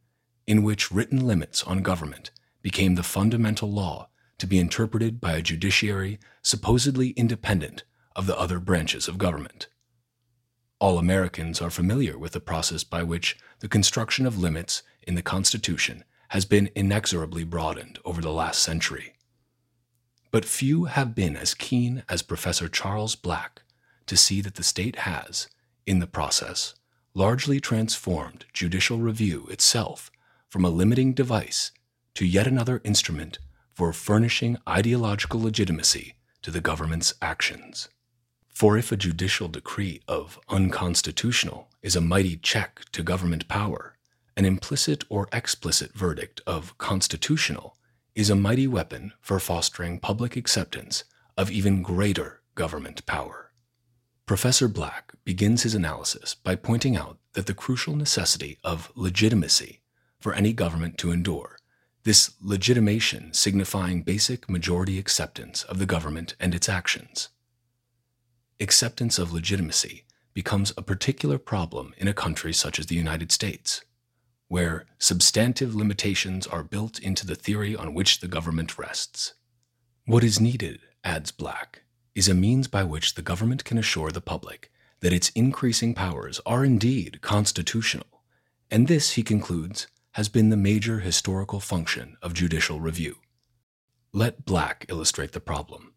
[0.46, 2.30] in which written limits on government
[2.62, 7.84] became the fundamental law to be interpreted by a judiciary supposedly independent
[8.16, 9.68] of the other branches of government.
[10.78, 15.22] All Americans are familiar with the process by which the construction of limits in the
[15.22, 19.14] Constitution has been inexorably broadened over the last century.
[20.30, 23.62] But few have been as keen as Professor Charles Black
[24.06, 25.48] to see that the state has,
[25.86, 26.74] in the process,
[27.14, 30.10] largely transformed judicial review itself
[30.48, 31.72] from a limiting device
[32.14, 33.38] to yet another instrument
[33.74, 37.88] for furnishing ideological legitimacy to the government's actions.
[38.48, 43.96] For if a judicial decree of unconstitutional is a mighty check to government power,
[44.36, 47.76] an implicit or explicit verdict of constitutional
[48.20, 51.04] is a mighty weapon for fostering public acceptance
[51.38, 53.50] of even greater government power.
[54.26, 59.80] Professor Black begins his analysis by pointing out that the crucial necessity of legitimacy
[60.18, 61.56] for any government to endure
[62.02, 67.30] this legitimation signifying basic majority acceptance of the government and its actions.
[68.60, 70.04] Acceptance of legitimacy
[70.34, 73.80] becomes a particular problem in a country such as the United States,
[74.50, 79.34] where substantive limitations are built into the theory on which the government rests.
[80.06, 81.84] What is needed, adds Black,
[82.16, 86.40] is a means by which the government can assure the public that its increasing powers
[86.44, 88.24] are indeed constitutional,
[88.72, 93.18] and this, he concludes, has been the major historical function of judicial review.
[94.12, 95.94] Let Black illustrate the problem.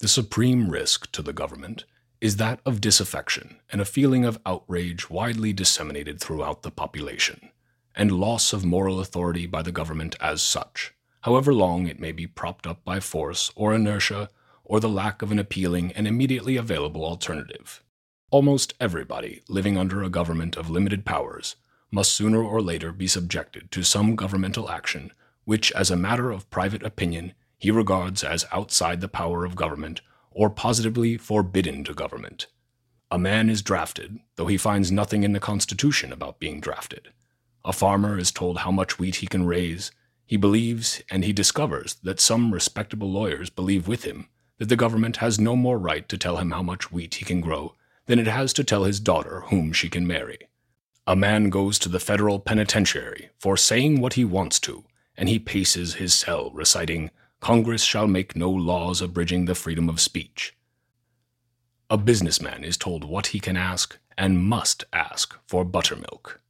[0.00, 1.86] The supreme risk to the government
[2.22, 7.50] is that of disaffection and a feeling of outrage widely disseminated throughout the population,
[7.96, 12.24] and loss of moral authority by the government as such, however long it may be
[12.24, 14.30] propped up by force or inertia
[14.62, 17.82] or the lack of an appealing and immediately available alternative.
[18.30, 21.56] Almost everybody living under a government of limited powers
[21.90, 25.10] must sooner or later be subjected to some governmental action
[25.44, 30.02] which, as a matter of private opinion, he regards as outside the power of government
[30.34, 32.46] or positively forbidden to government.
[33.10, 37.10] A man is drafted, though he finds nothing in the Constitution about being drafted.
[37.64, 39.92] A farmer is told how much wheat he can raise.
[40.26, 45.18] He believes, and he discovers that some respectable lawyers believe with him, that the government
[45.18, 47.74] has no more right to tell him how much wheat he can grow
[48.06, 50.38] than it has to tell his daughter whom she can marry.
[51.06, 54.84] A man goes to the federal penitentiary for saying what he wants to,
[55.16, 57.10] and he paces his cell reciting,
[57.42, 60.56] Congress shall make no laws abridging the freedom of speech.
[61.90, 66.40] A businessman is told what he can ask and must ask for buttermilk.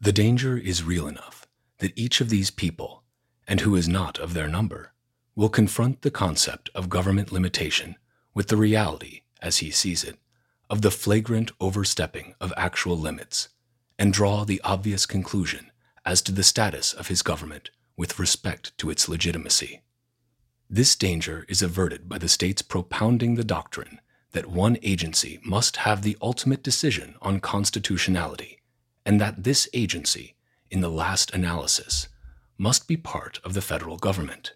[0.00, 1.48] The danger is real enough
[1.78, 3.02] that each of these people,
[3.48, 4.92] and who is not of their number,
[5.34, 7.96] will confront the concept of government limitation
[8.34, 10.20] with the reality, as he sees it,
[10.70, 13.48] of the flagrant overstepping of actual limits,
[13.98, 15.72] and draw the obvious conclusion
[16.04, 19.82] as to the status of his government with respect to its legitimacy.
[20.68, 24.00] This danger is averted by the states propounding the doctrine
[24.32, 28.60] that one agency must have the ultimate decision on constitutionality,
[29.04, 30.34] and that this agency,
[30.70, 32.08] in the last analysis,
[32.58, 34.52] must be part of the federal government.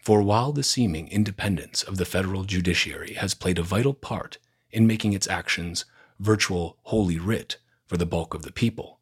[0.00, 4.38] For while the seeming independence of the federal judiciary has played a vital part
[4.70, 5.84] in making its actions
[6.18, 8.98] virtual holy writ for the bulk of the people,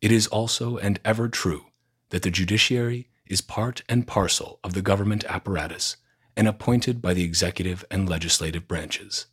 [0.00, 1.67] it is also and ever true
[2.10, 5.96] that the judiciary is part and parcel of the government apparatus
[6.36, 9.26] and appointed by the executive and legislative branches.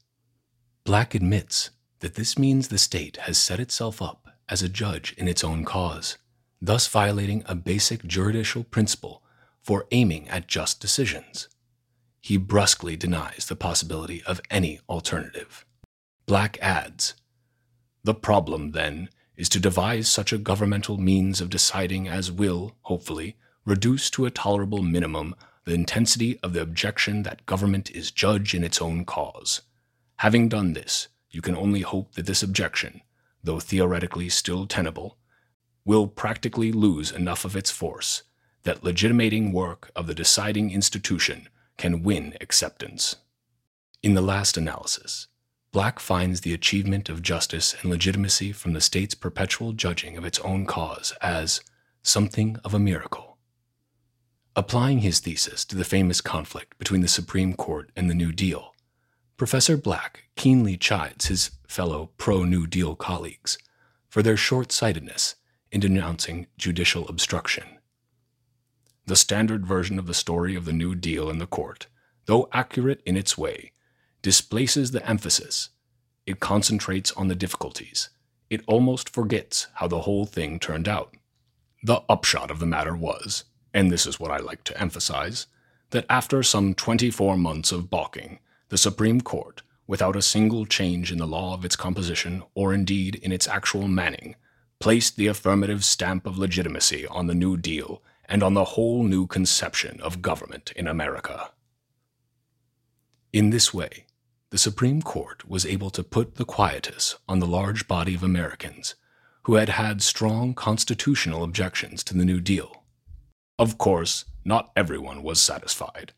[0.84, 5.28] Black admits that this means the state has set itself up as a judge in
[5.28, 6.18] its own cause,
[6.62, 9.24] thus violating a basic juridical principle
[9.62, 11.48] for aiming at just decisions.
[12.22, 15.66] He brusquely denies the possibility of any alternative.
[16.26, 17.14] Black adds
[18.04, 23.36] The problem, then, is to devise such a governmental means of deciding as will, hopefully,
[23.66, 28.64] reduce to a tolerable minimum the intensity of the objection that government is judge in
[28.64, 29.62] its own cause.
[30.18, 33.02] Having done this, you can only hope that this objection,
[33.44, 35.18] though theoretically still tenable,
[35.84, 38.24] will practically lose enough of its force
[38.64, 43.18] that legitimating work of the deciding institution can win acceptance.
[44.02, 45.28] In the last analysis,
[45.76, 50.40] Black finds the achievement of justice and legitimacy from the state's perpetual judging of its
[50.40, 51.60] own cause as
[52.02, 53.38] something of a miracle.
[54.56, 58.74] Applying his thesis to the famous conflict between the Supreme Court and the New Deal,
[59.36, 63.58] Professor Black keenly chides his fellow pro New Deal colleagues
[64.08, 65.36] for their short sightedness
[65.74, 67.66] in denouncing judicial obstruction.
[69.08, 71.88] The standard version of the story of the New Deal in the court,
[72.28, 73.74] though accurate in its way,
[74.26, 75.70] displaces the emphasis.
[76.26, 78.10] It concentrates on the difficulties.
[78.50, 81.14] It almost forgets how the whole thing turned out.
[81.84, 85.46] The upshot of the matter was, and this is what I like to emphasize,
[85.92, 91.20] that after some 24 months of balking, the Supreme Court, without a single change in
[91.20, 94.36] the law of its composition or indeed in its actual manning,
[94.80, 99.28] placed the affirmative stamp of legitimacy on the New Deal and on the whole new
[99.28, 101.52] conception of government in America.
[103.32, 104.06] In this way,
[104.52, 108.96] the Supreme Court was able to put the quietus on the large body of Americans
[109.44, 112.84] who had had strong constitutional objections to the New Deal.
[113.60, 116.14] Of course, not everyone was satisfied.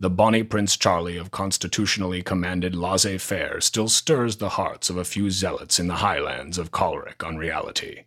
[0.00, 5.04] The bonny Prince Charlie of constitutionally commanded laissez faire still stirs the hearts of a
[5.04, 8.06] few zealots in the highlands of choleric unreality.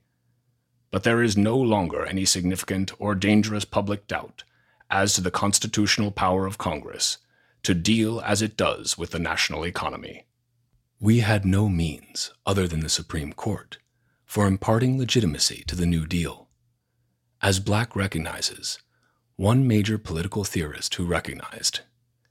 [0.91, 4.43] But there is no longer any significant or dangerous public doubt
[4.89, 7.17] as to the constitutional power of Congress
[7.65, 10.25] to deal as it does with the national economy.
[10.99, 13.79] We had no means, other than the Supreme Court,
[14.25, 16.47] for imparting legitimacy to the New Deal.
[17.41, 18.79] As Black recognizes,
[19.35, 21.81] one major political theorist who recognized,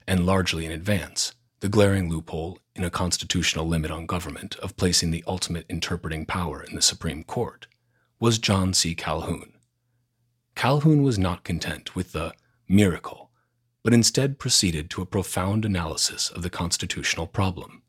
[0.06, 5.10] and largely in advance, the glaring loophole in a constitutional limit on government of placing
[5.10, 7.66] the ultimate interpreting power in the Supreme Court
[8.20, 8.94] was John C.
[8.94, 9.52] Calhoun.
[10.54, 12.32] Calhoun was not content with the
[12.68, 13.23] miracle
[13.84, 17.82] but instead proceeded to a profound analysis of the constitutional problem.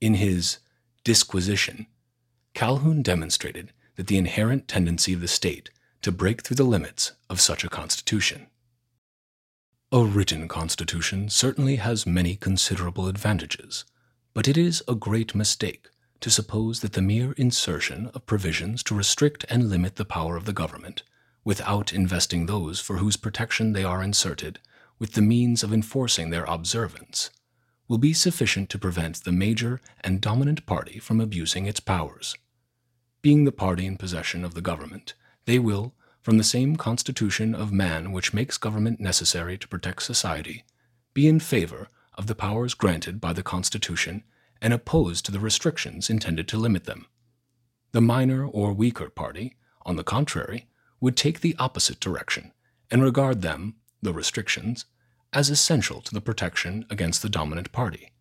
[0.00, 0.58] In his
[1.04, 1.86] Disquisition,
[2.54, 5.68] Calhoun demonstrated that the inherent tendency of the state
[6.00, 8.46] to break through the limits of such a constitution.
[9.92, 13.84] A written constitution certainly has many considerable advantages,
[14.32, 15.88] but it is a great mistake
[16.20, 20.46] to suppose that the mere insertion of provisions to restrict and limit the power of
[20.46, 21.02] the government,
[21.44, 24.58] without investing those for whose protection they are inserted
[24.98, 27.30] with the means of enforcing their observance,
[27.88, 32.34] will be sufficient to prevent the major and dominant party from abusing its powers.
[33.20, 35.14] Being the party in possession of the government,
[35.44, 40.64] they will, from the same constitution of man which makes government necessary to protect society,
[41.12, 44.24] be in favor of the powers granted by the Constitution
[44.60, 47.06] and opposed to the restrictions intended to limit them.
[47.92, 50.66] The minor or weaker party, on the contrary,
[51.00, 52.52] would take the opposite direction
[52.90, 53.74] and regard them,
[54.04, 54.84] the restrictions,
[55.32, 58.12] as essential to the protection against the dominant party.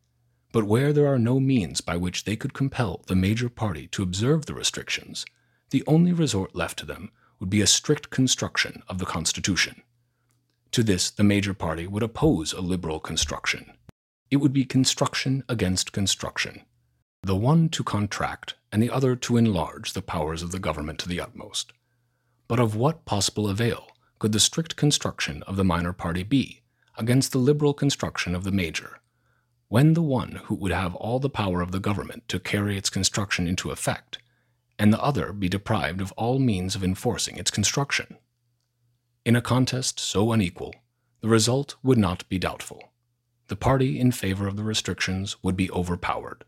[0.51, 4.03] But where there are no means by which they could compel the major party to
[4.03, 5.25] observe the restrictions,
[5.69, 9.81] the only resort left to them would be a strict construction of the Constitution.
[10.71, 13.73] To this, the major party would oppose a liberal construction.
[14.31, 16.61] It would be construction against construction,
[17.21, 21.09] the one to contract and the other to enlarge the powers of the government to
[21.09, 21.73] the utmost.
[22.47, 23.87] But of what possible avail
[24.23, 26.61] could the strict construction of the minor party be
[26.97, 29.01] against the liberal construction of the major,
[29.67, 32.89] when the one who would have all the power of the government to carry its
[32.89, 34.19] construction into effect
[34.79, 38.15] and the other be deprived of all means of enforcing its construction.
[39.25, 40.73] In a contest so unequal,
[41.19, 42.93] the result would not be doubtful.
[43.47, 46.45] The party in favor of the restrictions would be overpowered.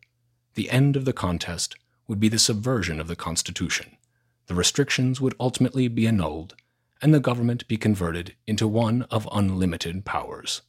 [0.53, 1.76] The end of the contest
[2.07, 3.97] would be the subversion of the Constitution.
[4.45, 6.55] The restrictions would ultimately be annulled,
[7.02, 10.62] and the government be converted into one of unlimited powers.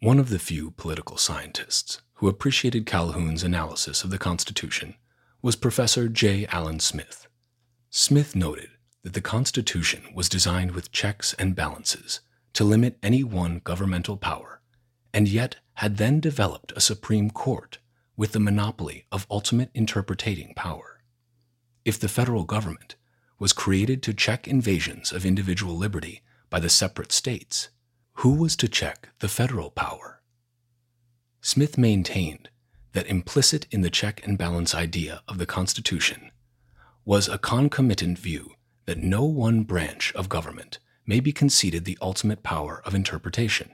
[0.00, 4.94] One of the few political scientists who appreciated Calhoun's analysis of the Constitution
[5.42, 6.46] was Professor J.
[6.46, 7.26] Allen Smith.
[7.90, 8.70] Smith noted
[9.02, 12.20] that the Constitution was designed with checks and balances
[12.54, 14.60] to limit any one governmental power,
[15.14, 17.78] and yet had then developed a Supreme Court
[18.16, 21.00] with the monopoly of ultimate interpreting power.
[21.84, 22.96] If the federal government
[23.38, 27.68] was created to check invasions of individual liberty by the separate states,
[28.14, 30.20] who was to check the federal power?
[31.40, 32.48] Smith maintained
[32.92, 36.30] that implicit in the check and balance idea of the Constitution
[37.04, 38.50] was a concomitant view
[38.86, 43.70] that no one branch of government may be conceded the ultimate power of interpretation.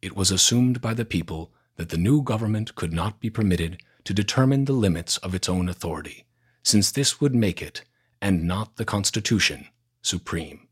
[0.00, 4.14] It was assumed by the people that the new government could not be permitted to
[4.14, 6.26] determine the limits of its own authority,
[6.62, 7.82] since this would make it,
[8.24, 9.68] and not the Constitution,
[10.00, 10.66] supreme.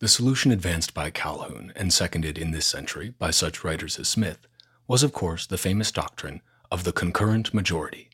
[0.00, 4.46] The solution advanced by Calhoun and seconded in this century by such writers as Smith
[4.86, 8.10] was, of course, the famous doctrine of the concurrent majority.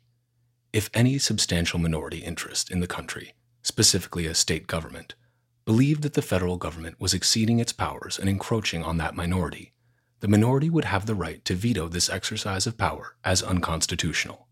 [0.72, 5.16] If any substantial minority interest in the country, specifically a state government,
[5.64, 9.72] believed that the federal government was exceeding its powers and encroaching on that minority,
[10.20, 14.46] the minority would have the right to veto this exercise of power as unconstitutional.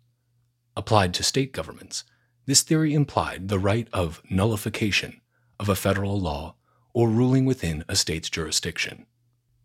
[0.77, 2.03] Applied to state governments,
[2.47, 5.21] this theory implied the right of nullification
[5.61, 6.55] of a federal law
[6.93, 9.07] or ruling within a state's jurisdiction.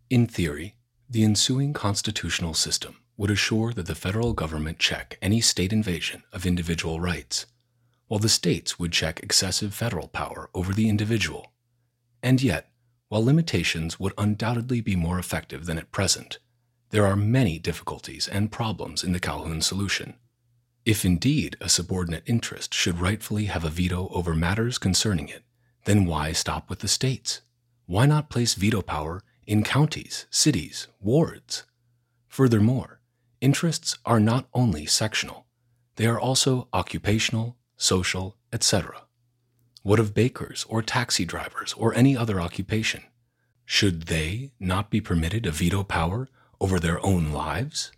[0.09, 0.75] In theory,
[1.09, 6.45] the ensuing constitutional system would assure that the federal government check any state invasion of
[6.45, 7.47] individual rights,
[8.07, 11.51] while the states would check excessive federal power over the individual.
[12.21, 12.69] And yet,
[13.09, 16.39] while limitations would undoubtedly be more effective than at present,
[16.89, 20.13] there are many difficulties and problems in the Calhoun solution.
[20.87, 25.43] If indeed a subordinate interest should rightfully have a veto over matters concerning it,
[25.83, 27.41] then why stop with the states?
[27.87, 31.63] Why not place veto power in counties, cities, wards.
[32.29, 33.01] Furthermore,
[33.41, 35.45] interests are not only sectional,
[35.97, 39.01] they are also occupational, social, etc.
[39.83, 43.03] What of bakers or taxi drivers or any other occupation?
[43.65, 46.29] Should they not be permitted a veto power
[46.61, 47.91] over their own lives?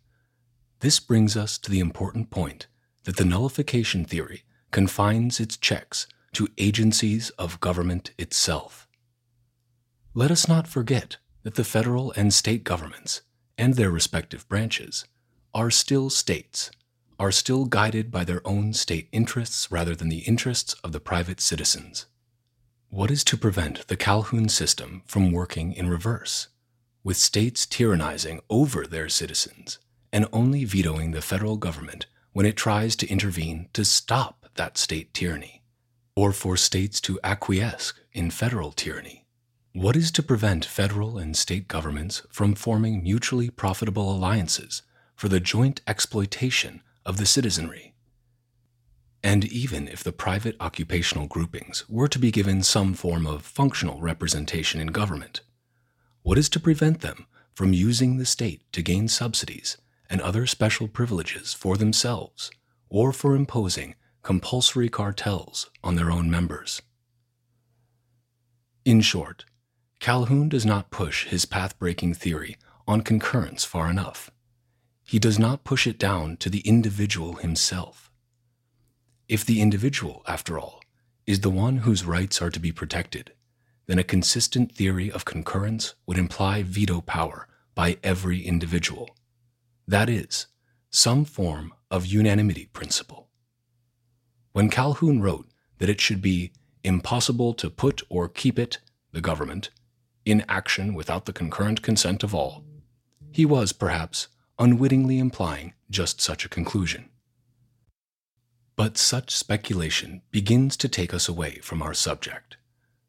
[0.80, 2.66] This brings us to the important point
[3.10, 8.88] that the nullification theory confines its checks to agencies of government itself.
[10.14, 13.24] Let us not forget that the federal and state governments
[13.58, 15.06] and their respective branches
[15.56, 16.70] are still states,
[17.20, 21.42] are still guided by their own state interests rather than the interests of the private
[21.42, 22.06] citizens.
[22.92, 26.50] What is to prevent the Calhoun system from working in reverse,
[27.04, 29.80] with states tyrannizing over their citizens
[30.14, 35.14] and only vetoing the federal government when it tries to intervene to stop that state
[35.14, 35.64] tyranny,
[36.16, 39.26] or for states to acquiesce in federal tyranny?
[39.74, 44.82] What is to prevent federal and state governments from forming mutually profitable alliances
[45.16, 47.94] for the joint exploitation of the citizenry?
[49.24, 54.02] And even if the private occupational groupings were to be given some form of functional
[54.02, 55.42] representation in government,
[56.24, 59.78] what is to prevent them from using the state to gain subsidies
[60.10, 62.52] and other special privileges for themselves
[62.90, 66.82] or for imposing compulsory cartels on their own members?
[68.86, 69.46] In short,
[70.00, 72.58] Calhoun does not push his path breaking theory
[72.88, 74.32] on concurrence far enough.
[75.04, 78.10] He does not push it down to the individual himself.
[79.28, 80.82] If the individual, after all,
[81.28, 83.34] is the one whose rights are to be protected,
[83.86, 89.10] then a consistent theory of concurrence would imply veto power by every individual.
[89.90, 90.46] That is,
[90.92, 93.28] some form of unanimity principle.
[94.52, 96.52] When Calhoun wrote that it should be
[96.84, 98.78] impossible to put or keep it,
[99.14, 99.72] the government,
[100.26, 102.64] in action without the concurrent consent of all,
[103.32, 104.28] he was, perhaps,
[104.60, 107.10] unwittingly implying just such a conclusion.
[108.76, 112.58] But such speculation begins to take us away from our subject,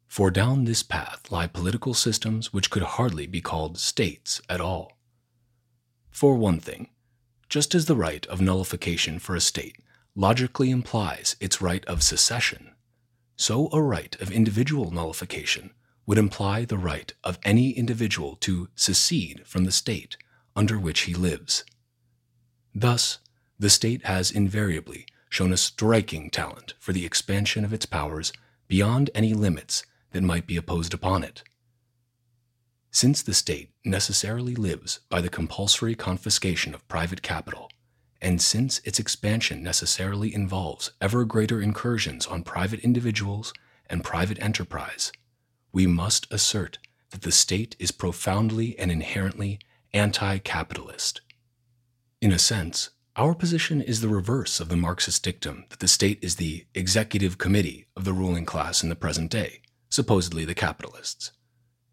[0.07, 4.93] for down this path lie political systems which could hardly be called states at all.
[6.11, 6.89] For one thing,
[7.49, 9.77] just as the right of nullification for a state
[10.15, 12.71] logically implies its right of secession,
[13.35, 15.71] so a right of individual nullification
[16.05, 20.17] would imply the right of any individual to secede from the state
[20.55, 21.63] under which he lives.
[22.75, 23.19] Thus,
[23.57, 28.33] the state has invariably shown a striking talent for the expansion of its powers
[28.67, 31.43] beyond any limits that might be opposed upon it.
[32.93, 37.71] Since the state necessarily lives by the compulsory confiscation of private capital,
[38.21, 43.53] and since its expansion necessarily involves ever greater incursions on private individuals
[43.89, 45.13] and private enterprise,
[45.71, 46.79] we must assert
[47.11, 49.59] that the state is profoundly and inherently
[49.93, 51.21] anti capitalist.
[52.19, 56.19] In a sense, our position is the reverse of the Marxist dictum that the state
[56.21, 61.31] is the executive committee of the ruling class in the present day, supposedly the capitalists.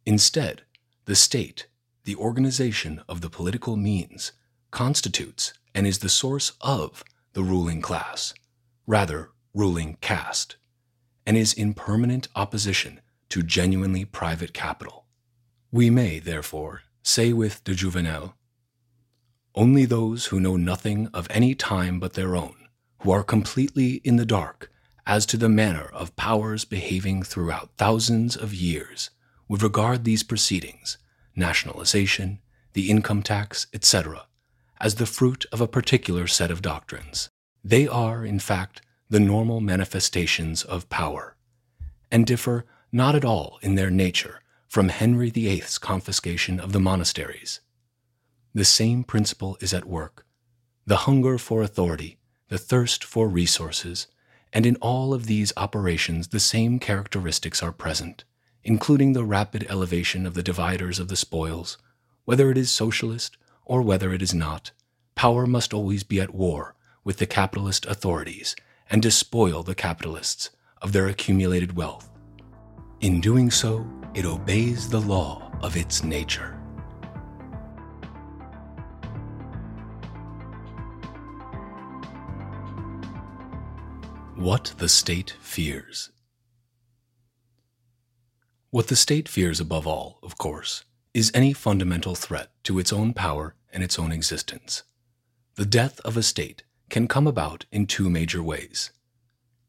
[0.05, 0.63] Instead,
[1.09, 1.69] the state,
[2.05, 4.33] the organization of the political means,
[4.71, 7.03] constitutes and is the source of
[7.33, 8.35] the ruling class,
[8.87, 10.57] rather, ruling caste,
[11.25, 13.01] and is in permanent opposition
[13.31, 15.07] to genuinely private capital.
[15.73, 18.35] We may, therefore, say with de Jouvenel,
[19.55, 24.17] only those who know nothing of any time but their own, who are completely in
[24.17, 24.71] the dark
[25.07, 29.09] as to the manner of powers behaving throughout thousands of years,
[29.49, 30.99] would regard these proceedings,
[31.35, 32.41] nationalization,
[32.75, 34.27] the income tax, etc.,
[34.81, 37.29] as the fruit of a particular set of doctrines.
[37.65, 41.37] They are, in fact, the normal manifestations of power,
[42.11, 47.61] and differ not at all in their nature from Henry VIII's confiscation of the monasteries.
[48.55, 50.25] The same principle is at work
[50.87, 52.17] the hunger for authority,
[52.49, 54.07] the thirst for resources,
[54.55, 58.25] and in all of these operations the same characteristics are present,
[58.69, 61.79] including the rapid elevation of the dividers of the spoils.
[62.27, 64.73] Whether it is socialist or whether it is not,
[65.15, 68.55] power must always be at war with the capitalist authorities
[68.91, 70.51] and despoil the capitalists
[70.83, 72.11] of their accumulated wealth.
[73.01, 76.61] In doing so, it obeys the law of its nature.
[84.37, 86.11] What the State Fears
[88.71, 93.15] What the state fears above all, of course, is any fundamental threat to its own
[93.15, 94.83] power and its own existence.
[95.55, 98.91] The death of a state can come about in two major ways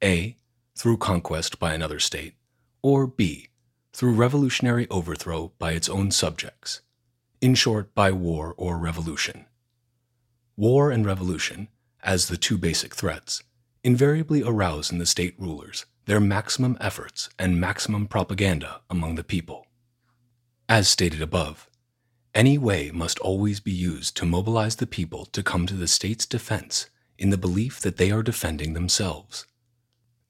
[0.04, 0.36] A.
[0.78, 2.34] Through conquest by another state,
[2.82, 3.48] or B,
[3.94, 6.82] through revolutionary overthrow by its own subjects,
[7.40, 9.46] in short, by war or revolution.
[10.58, 11.70] War and revolution,
[12.04, 13.44] as the two basic threats,
[13.82, 19.68] invariably arouse in the state rulers their maximum efforts and maximum propaganda among the people.
[20.68, 21.70] As stated above,
[22.34, 26.26] any way must always be used to mobilize the people to come to the state's
[26.26, 26.90] defense
[27.20, 29.46] in the belief that they are defending themselves.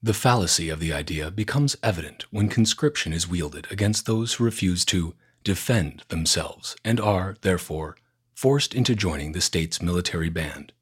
[0.02, 4.84] The fallacy of the idea becomes evident when conscription is wielded against those who refuse
[4.84, 5.14] to
[5.44, 7.96] defend themselves and are, therefore,
[8.34, 10.74] forced into joining the state's military band.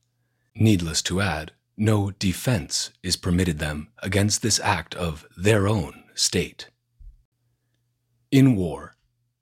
[0.57, 6.69] Needless to add, no defense is permitted them against this act of their own state.
[8.31, 8.97] In war,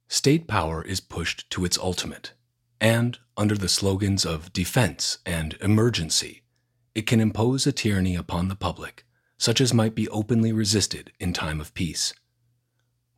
[0.06, 2.32] state power is pushed to its ultimate,
[2.80, 6.42] and under the slogans of defense and emergency,
[6.94, 9.06] it can impose a tyranny upon the public
[9.38, 12.14] such as might be openly resisted in time of peace.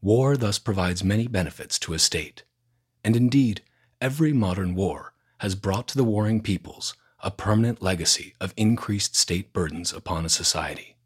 [0.01, 2.45] War thus provides many benefits to a state,
[3.05, 3.63] and indeed,
[4.01, 9.53] every modern war has brought to the warring peoples a permanent legacy of increased state
[9.53, 10.97] burdens upon a society.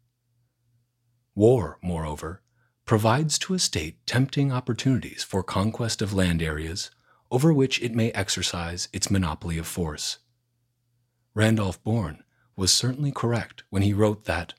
[1.35, 2.41] War, moreover,
[2.85, 6.91] provides to a state tempting opportunities for conquest of land areas
[7.31, 10.19] over which it may exercise its monopoly of force.
[11.33, 12.23] Randolph Bourne
[12.55, 14.53] was certainly correct when he wrote that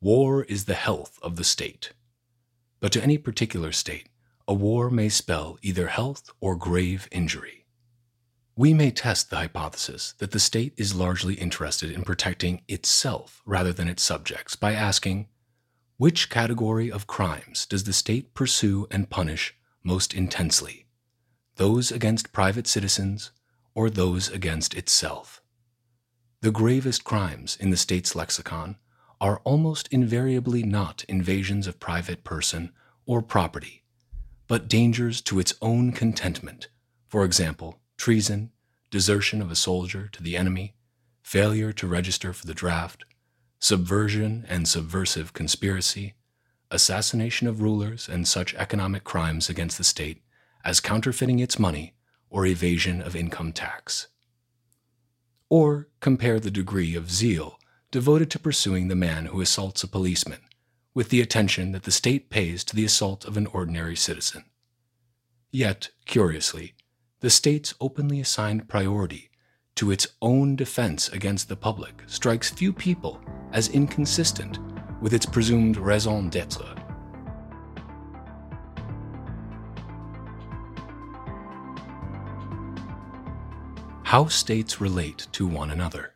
[0.00, 1.92] war is the health of the state.
[2.80, 4.08] But to any particular state,
[4.48, 7.63] a war may spell either health or grave injury.
[8.56, 13.72] We may test the hypothesis that the state is largely interested in protecting itself rather
[13.72, 15.26] than its subjects by asking
[15.96, 20.86] which category of crimes does the state pursue and punish most intensely?
[21.56, 23.32] Those against private citizens
[23.74, 25.42] or those against itself?
[26.40, 28.76] The gravest crimes in the state's lexicon
[29.20, 32.70] are almost invariably not invasions of private person
[33.04, 33.82] or property,
[34.46, 36.68] but dangers to its own contentment,
[37.08, 38.50] for example, treason,
[38.90, 40.74] desertion of a soldier to the enemy,
[41.22, 43.02] failure to register for the draft,
[43.58, 46.12] subversion and subversive conspiracy,
[46.70, 50.20] assassination of rulers, and such economic crimes against the state
[50.66, 51.94] as counterfeiting its money
[52.28, 54.08] or evasion of income tax.
[55.48, 57.58] Or compare the degree of zeal
[57.90, 60.40] devoted to pursuing the man who assaults a policeman
[60.92, 64.44] with the attention that the state pays to the assault of an ordinary citizen.
[65.50, 66.73] Yet, curiously,
[67.24, 69.30] the state's openly assigned priority
[69.74, 73.18] to its own defense against the public strikes few people
[73.52, 74.58] as inconsistent
[75.00, 76.66] with its presumed raison d'etre.
[84.02, 86.12] How states relate to one another.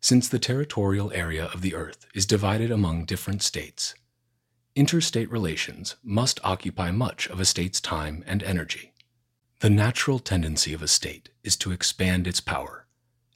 [0.00, 3.92] Since the territorial area of the Earth is divided among different states,
[4.76, 8.92] interstate relations must occupy much of a state's time and energy.
[9.60, 12.86] The natural tendency of a state is to expand its power,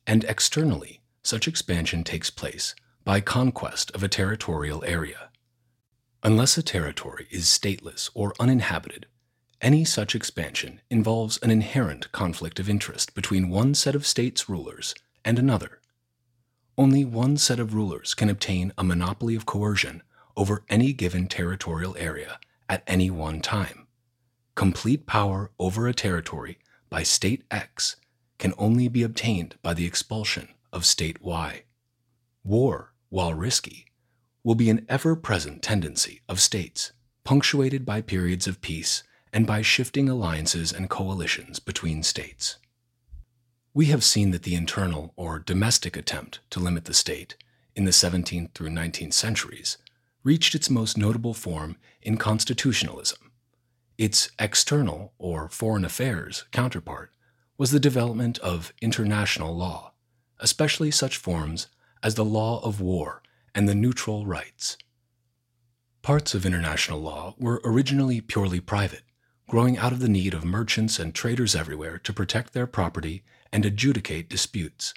[0.07, 5.29] and externally, such expansion takes place by conquest of a territorial area.
[6.22, 9.05] Unless a territory is stateless or uninhabited,
[9.61, 14.95] any such expansion involves an inherent conflict of interest between one set of states' rulers
[15.27, 15.83] and another.
[16.79, 20.03] Only one set of rulers can obtain a monopoly of coercion
[20.39, 23.84] over any given territorial area at any one time
[24.55, 27.96] complete power over a territory by State X
[28.38, 31.62] can only be obtained by the expulsion of State Y.
[32.44, 33.86] War, while risky,
[34.44, 36.92] will be an ever present tendency of states,
[37.24, 39.02] punctuated by periods of peace
[39.32, 42.59] and by shifting alliances and coalitions between states.
[43.72, 47.36] We have seen that the internal or domestic attempt to limit the state
[47.74, 49.78] in the 17th through 19th centuries
[50.22, 53.24] reached its most notable form in constitutionalism
[53.97, 57.12] its external or foreign affairs counterpart
[57.57, 59.92] was the development of international law,
[60.40, 61.68] especially such forms
[62.03, 63.22] as the law of war
[63.55, 64.76] and the neutral rights.
[66.03, 69.05] Parts of international law were originally purely private,
[69.49, 73.22] growing out of the need of merchants and traders everywhere to protect their property
[73.53, 74.92] and adjudicate disputes.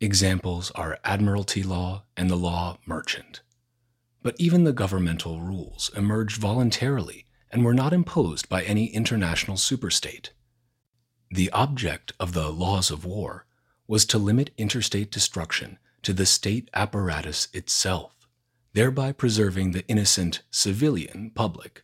[0.00, 3.40] Examples are admiralty law and the law merchant.
[4.22, 7.25] But even the governmental rules emerged voluntarily
[7.56, 10.28] and were not imposed by any international superstate.
[11.30, 13.46] The object of the laws of war
[13.88, 18.28] was to limit interstate destruction to the state apparatus itself,
[18.74, 21.82] thereby preserving the innocent civilian public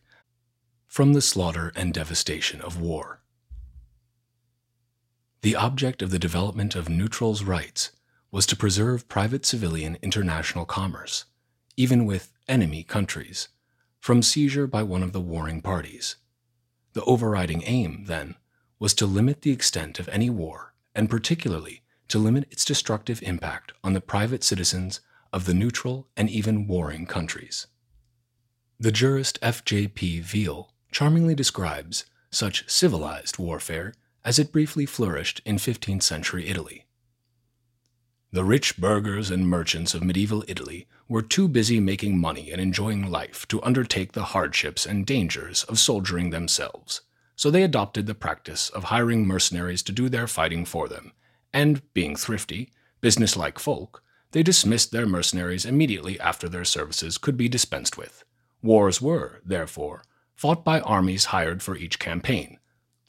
[0.85, 3.23] from the slaughter and devastation of war.
[5.41, 7.89] The object of the development of neutrals' rights
[8.29, 11.25] was to preserve private civilian international commerce,
[11.75, 13.47] even with enemy countries,
[14.03, 16.17] from seizure by one of the warring parties.
[16.91, 18.35] The overriding aim, then,
[18.77, 23.71] was to limit the extent of any war, and particularly to limit its destructive impact
[23.81, 24.99] on the private citizens
[25.31, 27.67] of the neutral and even warring countries.
[28.77, 30.19] The jurist F.J.P.
[30.19, 33.93] Veale charmingly describes such civilized warfare
[34.25, 36.82] as it briefly flourished in 15th century Italy.
[38.33, 43.11] The rich burghers and merchants of medieval Italy were too busy making money and enjoying
[43.11, 47.01] life to undertake the hardships and dangers of soldiering themselves,
[47.35, 51.11] so they adopted the practice of hiring mercenaries to do their fighting for them,
[51.53, 52.71] and, being thrifty,
[53.01, 58.23] businesslike folk, they dismissed their mercenaries immediately after their services could be dispensed with.
[58.63, 60.01] Wars were, therefore,
[60.33, 62.57] fought by armies hired for each campaign.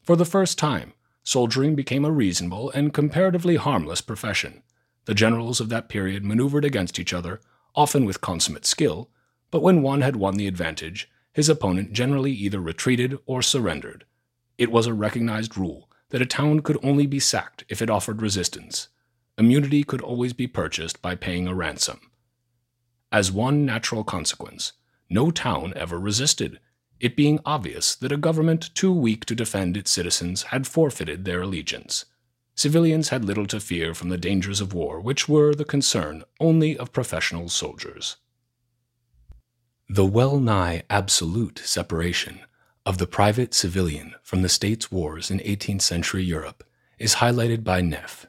[0.03, 4.62] For the first time, soldiering became a reasonable and comparatively harmless profession
[5.05, 7.40] the generals of that period maneuvered against each other,
[7.74, 9.11] often with consummate skill,
[9.50, 14.05] but when one had won the advantage, his opponent generally either retreated or surrendered.
[14.57, 18.22] It was a recognized rule that a town could only be sacked if it offered
[18.22, 18.88] resistance.
[19.36, 22.00] Immunity could always be purchased by paying a ransom.
[23.11, 24.72] As one natural consequence,
[25.11, 26.61] no town ever resisted,
[27.00, 31.42] it being obvious that a government too weak to defend its citizens had forfeited their
[31.42, 32.05] allegiance.
[32.55, 36.78] Civilians had little to fear from the dangers of war, which were the concern only
[36.78, 38.16] of professional soldiers.
[39.88, 42.40] The well nigh absolute separation
[42.86, 46.64] of the private civilian from the state's wars in 18th century Europe
[46.98, 48.26] is highlighted by Nef.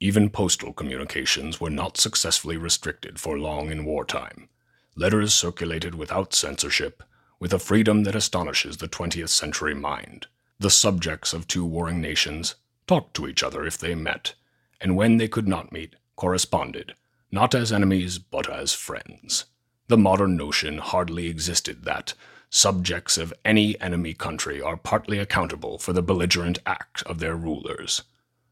[0.00, 4.48] Even postal communications were not successfully restricted for long in wartime.
[4.94, 7.02] Letters circulated without censorship,
[7.40, 10.26] with a freedom that astonishes the 20th century mind.
[10.60, 12.56] The subjects of two warring nations
[12.88, 14.34] talked to each other if they met,
[14.80, 16.94] and when they could not meet, corresponded,
[17.30, 19.44] not as enemies, but as friends.
[19.86, 22.14] The modern notion hardly existed that
[22.50, 28.02] subjects of any enemy country are partly accountable for the belligerent act of their rulers.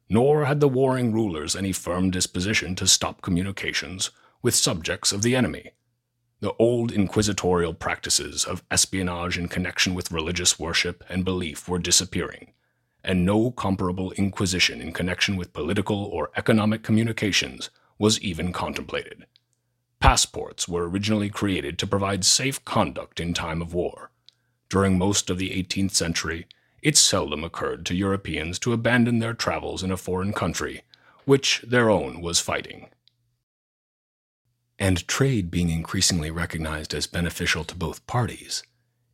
[0.09, 4.11] Nor had the warring rulers any firm disposition to stop communications
[4.43, 5.73] with subjects of the enemy.
[6.41, 12.53] The old inquisitorial practices of espionage in connection with religious worship and belief were disappearing,
[13.03, 19.25] and no comparable inquisition in connection with political or economic communications was even contemplated.
[19.99, 24.11] Passports were originally created to provide safe conduct in time of war.
[24.69, 26.47] During most of the 18th century,
[26.83, 30.83] it seldom occurred to Europeans to abandon their travels in a foreign country,
[31.25, 32.89] which their own was fighting.
[34.79, 38.63] And trade being increasingly recognized as beneficial to both parties,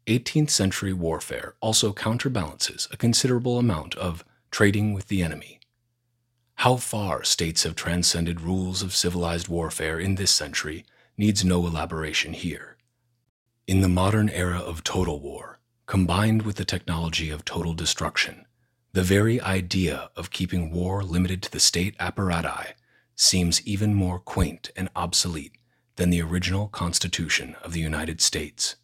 [0.07, 5.61] 18th century warfare also counterbalances a considerable amount of trading with the enemy.
[6.57, 10.85] How far states have transcended rules of civilized warfare in this century
[11.17, 12.77] needs no elaboration here.
[13.67, 18.47] In the modern era of total war, combined with the technology of total destruction,
[18.93, 22.73] the very idea of keeping war limited to the state apparati
[23.23, 25.53] seems even more quaint and obsolete
[25.97, 28.77] than the original Constitution of the United States.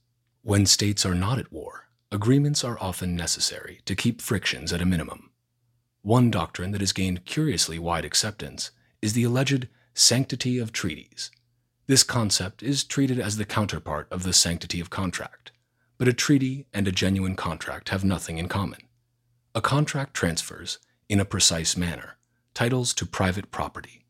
[0.43, 4.86] When states are not at war, agreements are often necessary to keep frictions at a
[4.86, 5.30] minimum.
[6.03, 8.70] One doctrine that has gained curiously wide acceptance
[9.03, 11.32] is the alleged sanctity of treaties.
[11.89, 15.51] This concept is treated as the counterpart of the sanctity of contract,
[15.99, 18.80] but a treaty and a genuine contract have nothing in common.
[19.55, 20.78] A contract transfers,
[21.09, 22.18] in a precise manner,
[22.55, 24.05] titles to private property.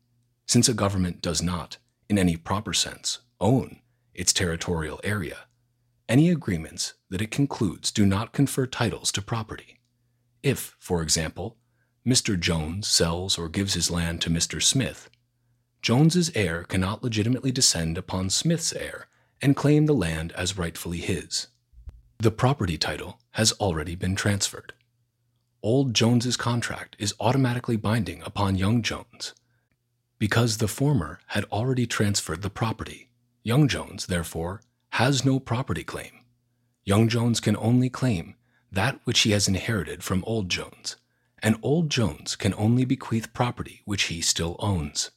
[0.49, 1.77] Since a government does not,
[2.09, 3.81] in any proper sense, own
[4.15, 5.41] its territorial area,
[6.09, 9.79] any agreements that it concludes do not confer titles to property.
[10.41, 11.57] If, for example,
[12.03, 12.37] Mr.
[12.37, 14.59] Jones sells or gives his land to Mr.
[14.59, 15.07] Smith,
[15.83, 19.07] Jones's heir cannot legitimately descend upon Smith's heir
[19.43, 21.45] and claim the land as rightfully his.
[22.17, 24.73] The property title has already been transferred.
[25.61, 29.35] Old Jones's contract is automatically binding upon young Jones.
[30.19, 33.09] Because the former had already transferred the property,
[33.41, 34.61] young Jones, therefore,
[34.91, 36.11] has no property claim.
[36.83, 38.35] Young Jones can only claim
[38.69, 40.97] that which he has inherited from Old Jones,
[41.41, 45.11] and Old Jones can only bequeath property which he still owns.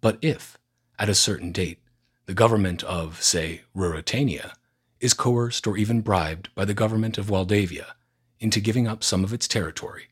[0.00, 0.58] But if,
[0.96, 1.80] at a certain date,
[2.26, 4.52] the government of, say, Ruritania
[5.00, 7.94] is coerced or even bribed by the government of Walldavia
[8.38, 10.04] into giving up some of its territory,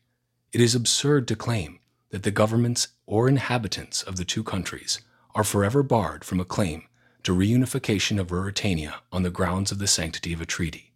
[0.51, 1.79] it is absurd to claim
[2.13, 5.01] that the governments or inhabitants of the two countries
[5.33, 6.83] are forever barred from a claim
[7.23, 10.93] to reunification of Ruritania on the grounds of the sanctity of a treaty.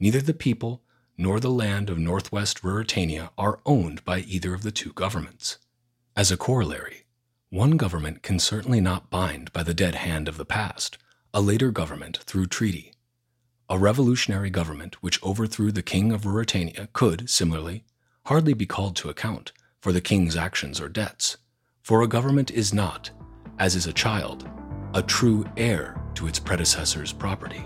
[0.00, 0.82] Neither the people
[1.16, 5.58] nor the land of northwest Ruritania are owned by either of the two governments.
[6.16, 7.04] As a corollary,
[7.50, 10.98] one government can certainly not bind by the dead hand of the past
[11.32, 12.92] a later government through treaty.
[13.70, 17.84] A revolutionary government which overthrew the king of Ruritania could, similarly,
[18.24, 21.36] hardly be called to account for the king's actions or debts,
[21.82, 23.10] for a government is not,
[23.58, 24.48] as is a child,
[24.94, 27.64] a true heir to its predecessor's property.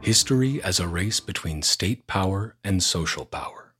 [0.00, 3.74] History as a race between state power and social power.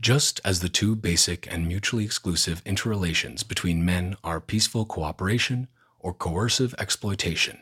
[0.00, 5.66] Just as the two basic and mutually exclusive interrelations between men are peaceful cooperation
[5.98, 7.58] or coercive exploitation,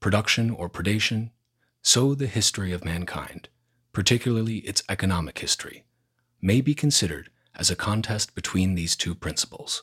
[0.00, 1.30] production or predation,
[1.82, 3.48] so the history of mankind,
[3.92, 5.84] particularly its economic history,
[6.40, 9.82] may be considered as a contest between these two principles.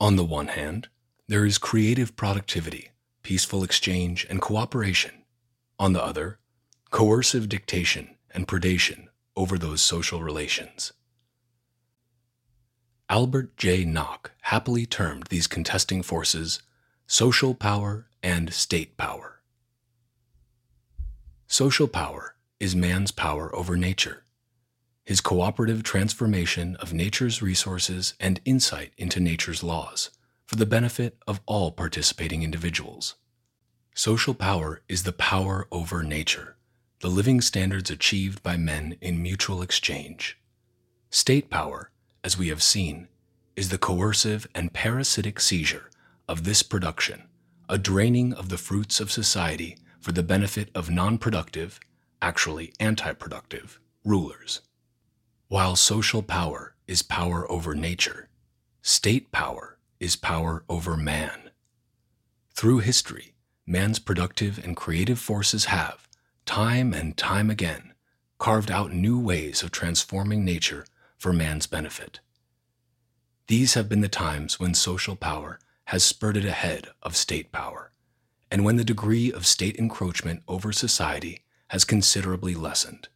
[0.00, 0.88] On the one hand,
[1.26, 2.90] there is creative productivity,
[3.22, 5.24] peaceful exchange, and cooperation.
[5.78, 6.38] On the other,
[6.90, 10.92] coercive dictation and predation over those social relations.
[13.08, 13.84] Albert J.
[13.84, 16.60] Nock happily termed these contesting forces
[17.06, 19.37] social power and state power.
[21.58, 24.22] Social power is man's power over nature
[25.04, 30.10] his cooperative transformation of nature's resources and insight into nature's laws
[30.46, 33.16] for the benefit of all participating individuals.
[33.92, 36.54] Social power is the power over nature,
[37.00, 40.38] the living standards achieved by men in mutual exchange.
[41.10, 41.90] State power,
[42.22, 43.08] as we have seen,
[43.56, 45.90] is the coercive and parasitic seizure
[46.28, 47.24] of this production,
[47.68, 51.80] a draining of the fruits of society for the benefit of non productive,
[52.22, 54.60] actually anti productive, rulers.
[55.48, 58.28] While social power is power over nature,
[58.82, 61.50] state power is power over man.
[62.54, 63.34] Through history,
[63.66, 66.08] man's productive and creative forces have,
[66.44, 67.94] time and time again,
[68.38, 70.86] carved out new ways of transforming nature
[71.16, 72.20] for man's benefit.
[73.48, 77.92] These have been the times when social power has spurted ahead of state power,
[78.50, 83.08] and when the degree of state encroachment over society has considerably lessened.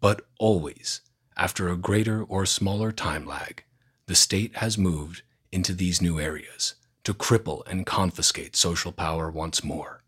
[0.00, 1.00] But always,
[1.36, 3.64] after a greater or smaller time lag,
[4.06, 6.74] the state has moved into these new areas
[7.04, 10.02] to cripple and confiscate social power once more.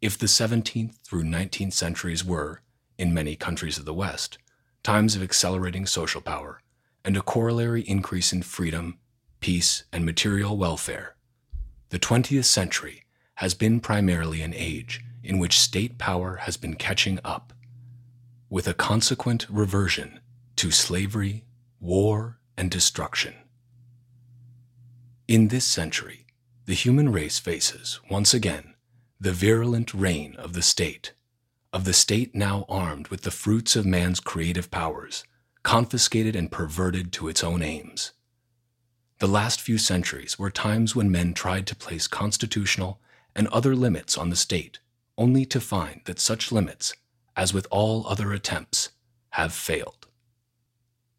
[0.00, 2.62] If the 17th through 19th centuries were,
[2.96, 4.38] in many countries of the West,
[4.82, 6.62] times of accelerating social power
[7.04, 8.98] and a corollary increase in freedom,
[9.40, 11.16] peace, and material welfare,
[11.90, 13.04] the 20th century
[13.38, 17.52] has been primarily an age in which state power has been catching up,
[18.50, 20.18] with a consequent reversion
[20.56, 21.44] to slavery,
[21.78, 23.32] war, and destruction.
[25.28, 26.26] In this century,
[26.64, 28.74] the human race faces, once again,
[29.20, 31.12] the virulent reign of the state,
[31.72, 35.22] of the state now armed with the fruits of man's creative powers,
[35.62, 38.10] confiscated and perverted to its own aims.
[39.20, 43.00] The last few centuries were times when men tried to place constitutional
[43.38, 44.80] and other limits on the state,
[45.16, 46.92] only to find that such limits,
[47.36, 48.90] as with all other attempts,
[49.30, 50.08] have failed.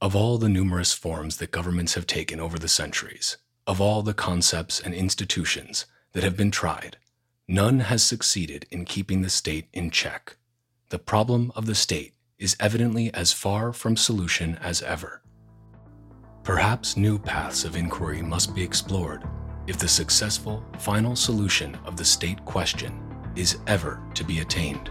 [0.01, 4.13] Of all the numerous forms that governments have taken over the centuries, of all the
[4.13, 6.97] concepts and institutions that have been tried,
[7.47, 10.35] none has succeeded in keeping the state in check.
[10.89, 15.21] The problem of the state is evidently as far from solution as ever.
[16.43, 19.23] Perhaps new paths of inquiry must be explored
[19.69, 22.91] if the successful final solution of the state question
[23.35, 24.89] is ever to be attained.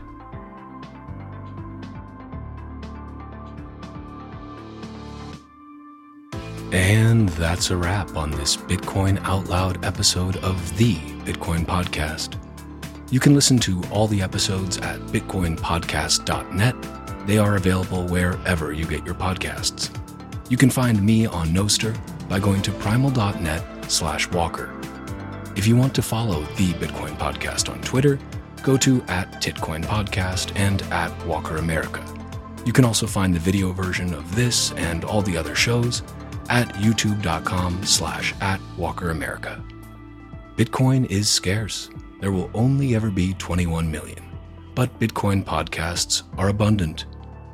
[6.70, 12.36] And that's a wrap on this Bitcoin Out Loud episode of the Bitcoin Podcast.
[13.10, 17.26] You can listen to all the episodes at bitcoinpodcast.net.
[17.26, 19.90] They are available wherever you get your podcasts.
[20.48, 21.98] You can find me on Nostr
[22.28, 24.70] by going to primal.net slash walker.
[25.56, 28.18] If you want to follow the Bitcoin Podcast on Twitter,
[28.62, 32.04] go to at Titcoin Podcast and at Walker America.
[32.64, 36.02] You can also find the video version of this and all the other shows
[36.48, 39.62] at youtube.com slash at Walker America.
[40.56, 41.90] Bitcoin is scarce.
[42.20, 44.24] There will only ever be 21 million.
[44.74, 47.06] But Bitcoin podcasts are abundant.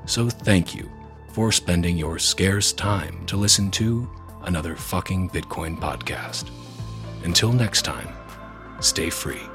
[0.07, 0.91] So thank you
[1.33, 4.09] for spending your scarce time to listen to
[4.47, 6.51] another fucking Bitcoin podcast.
[7.25, 8.09] Until next time,
[8.81, 9.54] stay free.